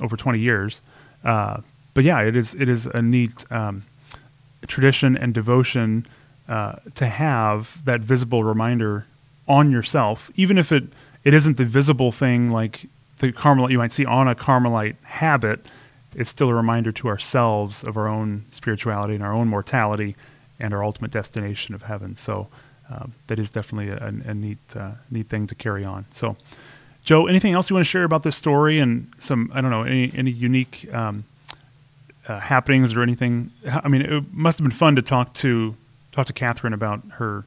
over 0.01 0.17
twenty 0.17 0.41
years. 0.41 0.81
Uh, 1.25 1.61
but 1.95 2.05
yeah, 2.05 2.21
it 2.21 2.37
is 2.37 2.55
it 2.55 2.69
is 2.69 2.87
a 2.87 3.03
neat 3.03 3.51
um, 3.51 3.85
tradition 4.67 5.17
and 5.17 5.33
devotion 5.35 6.07
uh, 6.49 6.77
to 6.95 7.07
have 7.07 7.85
that 7.85 8.01
visible 8.01 8.45
reminder 8.45 9.07
on 9.47 9.71
yourself, 9.71 10.31
even 10.37 10.59
if 10.59 10.73
it, 10.73 10.85
it 11.25 11.35
isn't 11.35 11.57
the 11.57 11.64
visible 11.64 12.12
thing 12.12 12.51
like 12.51 12.87
the 13.19 13.33
Carmelite 13.33 13.71
you 13.71 13.79
might 13.79 13.93
see 13.93 14.05
on 14.05 14.29
a 14.29 14.35
Carmelite 14.35 14.97
habit. 15.03 15.64
It's 16.14 16.31
still 16.31 16.49
a 16.49 16.55
reminder 16.55 16.92
to 16.92 17.09
ourselves 17.09 17.85
of 17.85 17.97
our 17.97 18.09
own 18.09 18.44
spirituality 18.51 19.14
and 19.14 19.23
our 19.23 19.33
own 19.33 19.49
mortality 19.49 20.16
and 20.59 20.75
our 20.75 20.83
ultimate 20.83 21.11
destination 21.11 21.75
of 21.75 21.83
heaven. 21.83 22.16
So 22.16 22.49
uh, 22.90 23.07
that 23.27 23.38
is 23.38 23.51
definitely 23.51 23.90
a, 23.90 24.31
a 24.31 24.35
neat, 24.35 24.59
uh, 24.75 24.92
neat 25.11 25.29
thing 25.29 25.47
to 25.47 25.55
carry 25.55 25.85
on. 25.85 26.07
So, 26.11 26.37
Joe, 27.05 27.27
anything 27.27 27.53
else 27.53 27.71
you 27.71 27.75
want 27.75 27.85
to 27.85 27.90
share 27.90 28.05
about 28.05 28.23
this 28.23 28.37
story 28.37 28.79
and 28.79 29.11
some 29.18 29.51
I 29.55 29.61
don't 29.61 29.71
know 29.71 29.83
any 29.83 30.12
any 30.14 30.31
unique 30.31 30.92
um, 30.92 31.25
uh, 32.27 32.38
happenings 32.38 32.94
or 32.94 33.03
anything? 33.03 33.51
I 33.66 33.88
mean, 33.88 34.03
it 34.03 34.25
must 34.33 34.59
have 34.59 34.68
been 34.68 34.77
fun 34.77 34.97
to 34.97 35.03
talk 35.03 35.33
to 35.35 35.75
talk 36.12 36.27
to 36.27 36.33
Catherine 36.33 36.73
about 36.73 37.01
her 37.12 37.44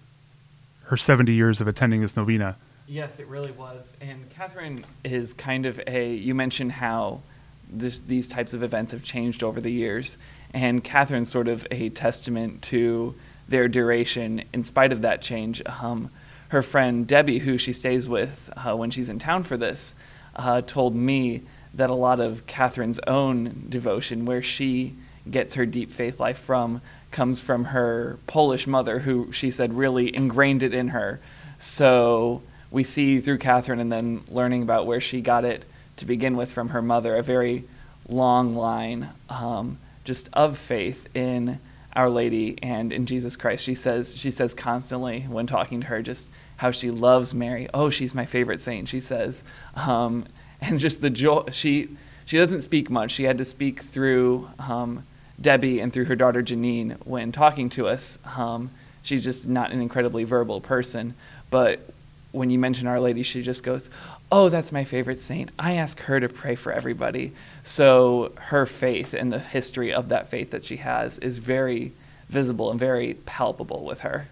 her 0.86 0.98
seventy 0.98 1.34
years 1.34 1.62
of 1.62 1.68
attending 1.68 2.02
this 2.02 2.16
novena. 2.16 2.56
Yes, 2.88 3.20
it 3.20 3.28
really 3.28 3.52
was. 3.52 3.94
And 4.02 4.30
Catherine 4.32 4.84
is 5.04 5.34
kind 5.34 5.66
of 5.66 5.80
a. 5.86 6.14
You 6.14 6.34
mentioned 6.34 6.72
how 6.74 7.22
this, 7.72 8.00
these 8.00 8.28
types 8.28 8.54
of 8.54 8.64
events 8.64 8.92
have 8.92 9.04
changed 9.04 9.44
over 9.44 9.62
the 9.62 9.72
years, 9.72 10.18
and 10.54 10.84
Catherine's 10.84 11.30
sort 11.30 11.48
of 11.48 11.66
a 11.72 11.90
testament 11.90 12.62
to 12.64 13.16
their 13.48 13.68
duration 13.68 14.44
in 14.54 14.64
spite 14.64 14.92
of 14.92 15.02
that 15.02 15.22
change. 15.22 15.62
Um, 15.66 16.10
her 16.50 16.62
friend 16.62 17.08
Debbie, 17.08 17.40
who 17.40 17.58
she 17.58 17.72
stays 17.72 18.10
with 18.10 18.52
uh, 18.58 18.76
when 18.76 18.92
she's 18.92 19.10
in 19.10 19.20
town 19.20 19.44
for 19.44 19.56
this, 19.56 19.96
uh, 20.36 20.62
told 20.62 20.96
me 20.96 21.44
that 21.74 21.90
a 21.90 21.96
lot 21.96 22.20
of 22.20 22.46
Catherine's 22.46 23.00
own 23.08 23.68
devotion, 23.70 24.26
where 24.26 24.42
she 24.42 24.96
gets 25.30 25.56
her 25.56 25.66
deep 25.66 25.92
faith 25.92 26.20
life 26.20 26.38
from, 26.38 26.82
comes 27.12 27.40
from 27.40 27.66
her 27.66 28.20
Polish 28.28 28.68
mother, 28.68 29.00
who 29.00 29.32
she 29.32 29.52
said 29.52 29.74
really 29.74 30.14
ingrained 30.14 30.64
it 30.64 30.74
in 30.74 30.90
her. 30.90 31.20
So 31.60 32.42
we 32.70 32.84
see 32.84 33.20
through 33.22 33.38
Catherine 33.38 33.80
and 33.80 33.92
then 33.92 34.24
learning 34.28 34.64
about 34.64 34.86
where 34.86 35.02
she 35.02 35.22
got 35.22 35.46
it 35.46 35.64
to 36.02 36.06
begin 36.08 36.36
with 36.36 36.52
from 36.52 36.70
her 36.70 36.82
mother, 36.82 37.16
a 37.16 37.22
very 37.22 37.64
long 38.10 38.56
line 38.56 39.10
um, 39.30 39.78
just 40.04 40.30
of 40.34 40.58
faith 40.58 41.08
in 41.16 41.60
Our 41.96 42.10
Lady 42.10 42.58
and 42.62 42.92
in 42.92 43.06
Jesus 43.06 43.36
Christ. 43.36 43.64
She 43.64 43.76
says 43.76 44.18
she 44.18 44.32
says 44.32 44.56
constantly 44.56 45.22
when 45.22 45.46
talking 45.46 45.82
to 45.82 45.88
her 45.88 46.02
just 46.02 46.28
how 46.58 46.72
she 46.72 46.90
loves 46.90 47.36
Mary. 47.36 47.70
Oh, 47.72 47.92
she's 47.92 48.16
my 48.16 48.26
favorite 48.26 48.62
saint. 48.62 48.90
She 48.90 49.00
says, 49.00 49.44
um, 49.76 50.26
and 50.62 50.80
just 50.80 51.02
the 51.02 51.12
joy. 51.12 51.46
She 51.52 51.90
she 52.26 52.38
doesn't 52.38 52.62
speak 52.62 52.90
much. 52.90 53.12
She 53.12 53.26
had 53.26 53.38
to 53.38 53.46
speak 53.46 53.82
through 53.84 54.50
um, 54.58 55.06
Debbie 55.40 55.80
and 55.80 55.94
through 55.94 56.06
her 56.06 56.16
daughter 56.16 56.42
Janine 56.42 56.98
when 57.06 57.32
talking 57.32 57.70
to 57.72 57.88
us. 57.88 58.18
Um, 58.36 58.72
she's 59.04 59.24
just 59.24 59.48
not 59.48 59.72
an 59.72 59.82
incredibly 59.82 60.24
verbal 60.24 60.62
person, 60.62 61.14
but 61.52 61.88
when 62.32 62.50
you 62.50 62.60
mention 62.60 62.88
Our 62.88 63.00
Lady, 63.00 63.24
she 63.24 63.42
just 63.42 63.64
goes, 63.64 63.90
"Oh, 64.32 64.50
that's 64.50 64.72
my 64.72 64.84
favorite 64.84 65.22
saint. 65.22 65.52
I 65.60 65.74
ask 65.74 66.00
her 66.02 66.20
to 66.20 66.30
pray 66.30 66.56
for 66.56 66.72
everybody." 66.72 67.34
So 67.64 68.32
her 68.50 68.66
faith 68.66 69.14
and 69.14 69.32
the 69.32 69.40
history 69.40 69.94
of 69.94 70.10
that 70.10 70.30
faith 70.30 70.52
that 70.52 70.64
she 70.64 70.78
has 70.78 71.18
is 71.20 71.38
very 71.40 71.92
visible 72.30 72.72
and 72.72 72.80
very 72.80 73.16
palpable 73.26 73.84
with 73.84 74.00
her. 74.00 74.28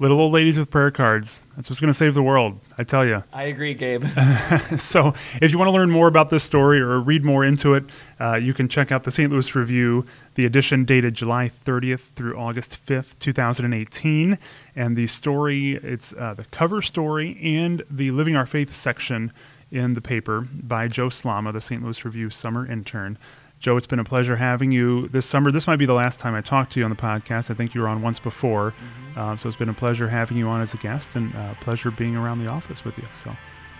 Little 0.00 0.20
old 0.20 0.32
ladies 0.32 0.56
with 0.56 0.70
prayer 0.70 0.92
cards. 0.92 1.40
That's 1.56 1.68
what's 1.68 1.80
going 1.80 1.92
to 1.92 1.98
save 1.98 2.14
the 2.14 2.22
world, 2.22 2.60
I 2.78 2.84
tell 2.84 3.04
you. 3.04 3.24
I 3.32 3.44
agree, 3.44 3.74
Gabe. 3.74 4.04
so, 4.78 5.12
if 5.42 5.50
you 5.50 5.58
want 5.58 5.66
to 5.66 5.72
learn 5.72 5.90
more 5.90 6.06
about 6.06 6.30
this 6.30 6.44
story 6.44 6.80
or 6.80 7.00
read 7.00 7.24
more 7.24 7.44
into 7.44 7.74
it, 7.74 7.82
uh, 8.20 8.36
you 8.36 8.54
can 8.54 8.68
check 8.68 8.92
out 8.92 9.02
the 9.02 9.10
St. 9.10 9.32
Louis 9.32 9.52
Review, 9.56 10.06
the 10.36 10.46
edition 10.46 10.84
dated 10.84 11.14
July 11.14 11.50
30th 11.64 12.12
through 12.14 12.38
August 12.38 12.78
5th, 12.86 13.18
2018. 13.18 14.38
And 14.76 14.96
the 14.96 15.08
story, 15.08 15.72
it's 15.74 16.12
uh, 16.12 16.34
the 16.34 16.44
cover 16.44 16.80
story 16.80 17.36
and 17.42 17.82
the 17.90 18.12
Living 18.12 18.36
Our 18.36 18.46
Faith 18.46 18.72
section 18.72 19.32
in 19.72 19.94
the 19.94 20.00
paper 20.00 20.42
by 20.52 20.86
Joe 20.86 21.08
Slama, 21.08 21.52
the 21.52 21.60
St. 21.60 21.82
Louis 21.82 22.04
Review 22.04 22.30
summer 22.30 22.70
intern. 22.70 23.18
Joe, 23.58 23.76
it's 23.76 23.88
been 23.88 23.98
a 23.98 24.04
pleasure 24.04 24.36
having 24.36 24.70
you 24.70 25.08
this 25.08 25.26
summer. 25.26 25.50
This 25.50 25.66
might 25.66 25.76
be 25.76 25.86
the 25.86 25.94
last 25.94 26.20
time 26.20 26.34
I 26.34 26.40
talk 26.40 26.70
to 26.70 26.80
you 26.80 26.84
on 26.84 26.90
the 26.90 26.96
podcast. 26.96 27.50
I 27.50 27.54
think 27.54 27.74
you 27.74 27.80
were 27.80 27.88
on 27.88 28.02
once 28.02 28.20
before. 28.20 28.70
Mm-hmm. 28.72 29.18
Uh, 29.18 29.36
so 29.36 29.48
it's 29.48 29.58
been 29.58 29.68
a 29.68 29.74
pleasure 29.74 30.08
having 30.08 30.36
you 30.36 30.46
on 30.46 30.60
as 30.60 30.74
a 30.74 30.76
guest 30.76 31.16
and 31.16 31.34
a 31.34 31.38
uh, 31.38 31.54
pleasure 31.54 31.90
being 31.90 32.14
around 32.16 32.38
the 32.38 32.46
office 32.46 32.84
with 32.84 32.96
you. 32.98 33.04
So, 33.24 33.36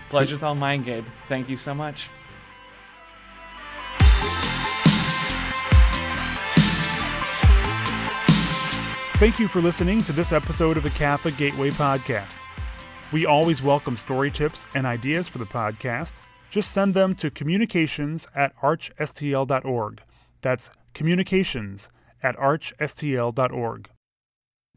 Pleasure's 0.09 0.43
all 0.43 0.55
mine, 0.55 0.83
Gabe. 0.83 1.05
Thank 1.29 1.47
you 1.47 1.55
so 1.55 1.73
much. 1.73 2.09
Thank 9.17 9.39
you 9.39 9.47
for 9.47 9.61
listening 9.61 10.03
to 10.03 10.13
this 10.13 10.31
episode 10.31 10.77
of 10.77 10.83
the 10.83 10.89
Catholic 10.91 11.37
Gateway 11.37 11.69
Podcast. 11.71 12.35
We 13.13 13.25
always 13.25 13.61
welcome 13.61 13.97
story 13.97 14.31
tips 14.31 14.65
and 14.75 14.85
ideas 14.85 15.27
for 15.27 15.37
the 15.37 15.45
podcast 15.45 16.13
just 16.49 16.71
send 16.71 16.93
them 16.93 17.15
to 17.15 17.29
communications 17.29 18.27
at 18.35 18.55
archstl.org. 18.57 20.01
That's 20.41 20.69
communications 20.93 21.89
at 22.23 22.35
archstl.org. 22.37 23.89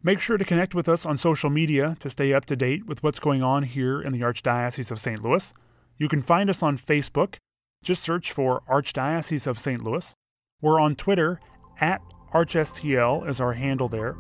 Make 0.05 0.19
sure 0.19 0.37
to 0.37 0.45
connect 0.45 0.75
with 0.75 0.89
us 0.89 1.07
on 1.07 1.17
social 1.17 1.49
media 1.49 1.97
to 2.01 2.11
stay 2.11 2.33
up 2.33 2.45
to 2.47 2.57
date 2.57 2.87
with 2.87 3.03
what's 3.03 3.21
going 3.21 3.43
on 3.43 3.63
here 3.63 4.01
in 4.01 4.13
the 4.13 4.21
Archdiocese 4.21 4.91
of 4.91 4.99
St. 4.99 5.23
Louis. 5.23 5.55
You 5.97 6.09
can 6.09 6.23
find 6.23 6.51
us 6.51 6.63
on 6.63 6.77
Facebook. 6.77 7.37
Just 7.85 8.03
search 8.03 8.33
for 8.33 8.63
Archdiocese 8.69 9.47
of 9.47 9.61
St. 9.61 9.83
Louis. 9.83 10.13
We're 10.61 10.81
on 10.81 10.97
Twitter 10.97 11.41
at 11.81 12.01
ArchSTL 12.33 13.29
is 13.29 13.41
our 13.41 13.53
handle 13.53 13.89
there, 13.89 14.17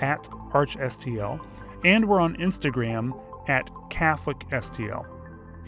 at 0.00 0.24
ArchSTL. 0.52 1.44
And 1.84 2.08
we're 2.08 2.20
on 2.20 2.36
Instagram 2.36 3.20
at 3.48 3.66
CatholicSTL. 3.90 5.17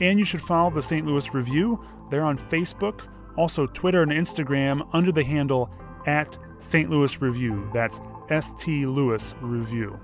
And 0.01 0.19
you 0.19 0.25
should 0.25 0.43
follow 0.43 0.71
the 0.71 0.83
St. 0.83 1.07
Louis 1.07 1.33
Review. 1.35 1.85
They're 2.11 2.25
on 2.25 2.39
Facebook, 2.39 3.03
also 3.37 3.67
Twitter 3.67 4.03
and 4.03 4.13
Instagram 4.13 4.89
under 4.93 5.13
the 5.13 5.25
handle 5.25 5.71
at 6.07 6.37
St. 6.59 6.91
Louis 6.91 7.21
Review. 7.21 7.71
That's 7.73 8.01
ST 8.31 8.89
Louis 8.89 9.35
Review. 9.41 9.99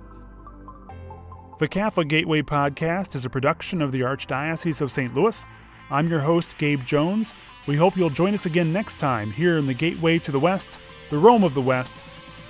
The 1.59 1.69
Catholic 1.69 2.09
Gateway 2.09 2.43
Podcast 2.43 3.15
is 3.15 3.25
a 3.25 3.31
production 3.31 3.81
of 3.81 3.91
the 3.91 4.03
Archdiocese 4.03 4.81
of 4.81 4.93
St. 4.93 5.15
Louis. 5.15 5.45
I'm 5.89 6.09
your 6.09 6.21
host, 6.21 6.59
Gabe 6.59 6.85
Jones. 6.85 7.33
We 7.67 7.77
hope 7.77 7.97
you'll 7.97 8.11
join 8.11 8.35
us 8.35 8.47
again 8.47 8.73
next 8.73 8.99
time 8.99 9.31
here 9.31 9.57
in 9.57 9.67
the 9.67 9.75
Gateway 9.75 10.19
to 10.21 10.33
the 10.33 10.41
West, 10.41 10.71
the 11.11 11.19
Rome 11.19 11.45
of 11.45 11.55
the 11.55 11.63
West, 11.63 11.95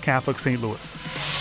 Catholic 0.03 0.39
St. 0.39 0.61
Louis. 0.61 1.36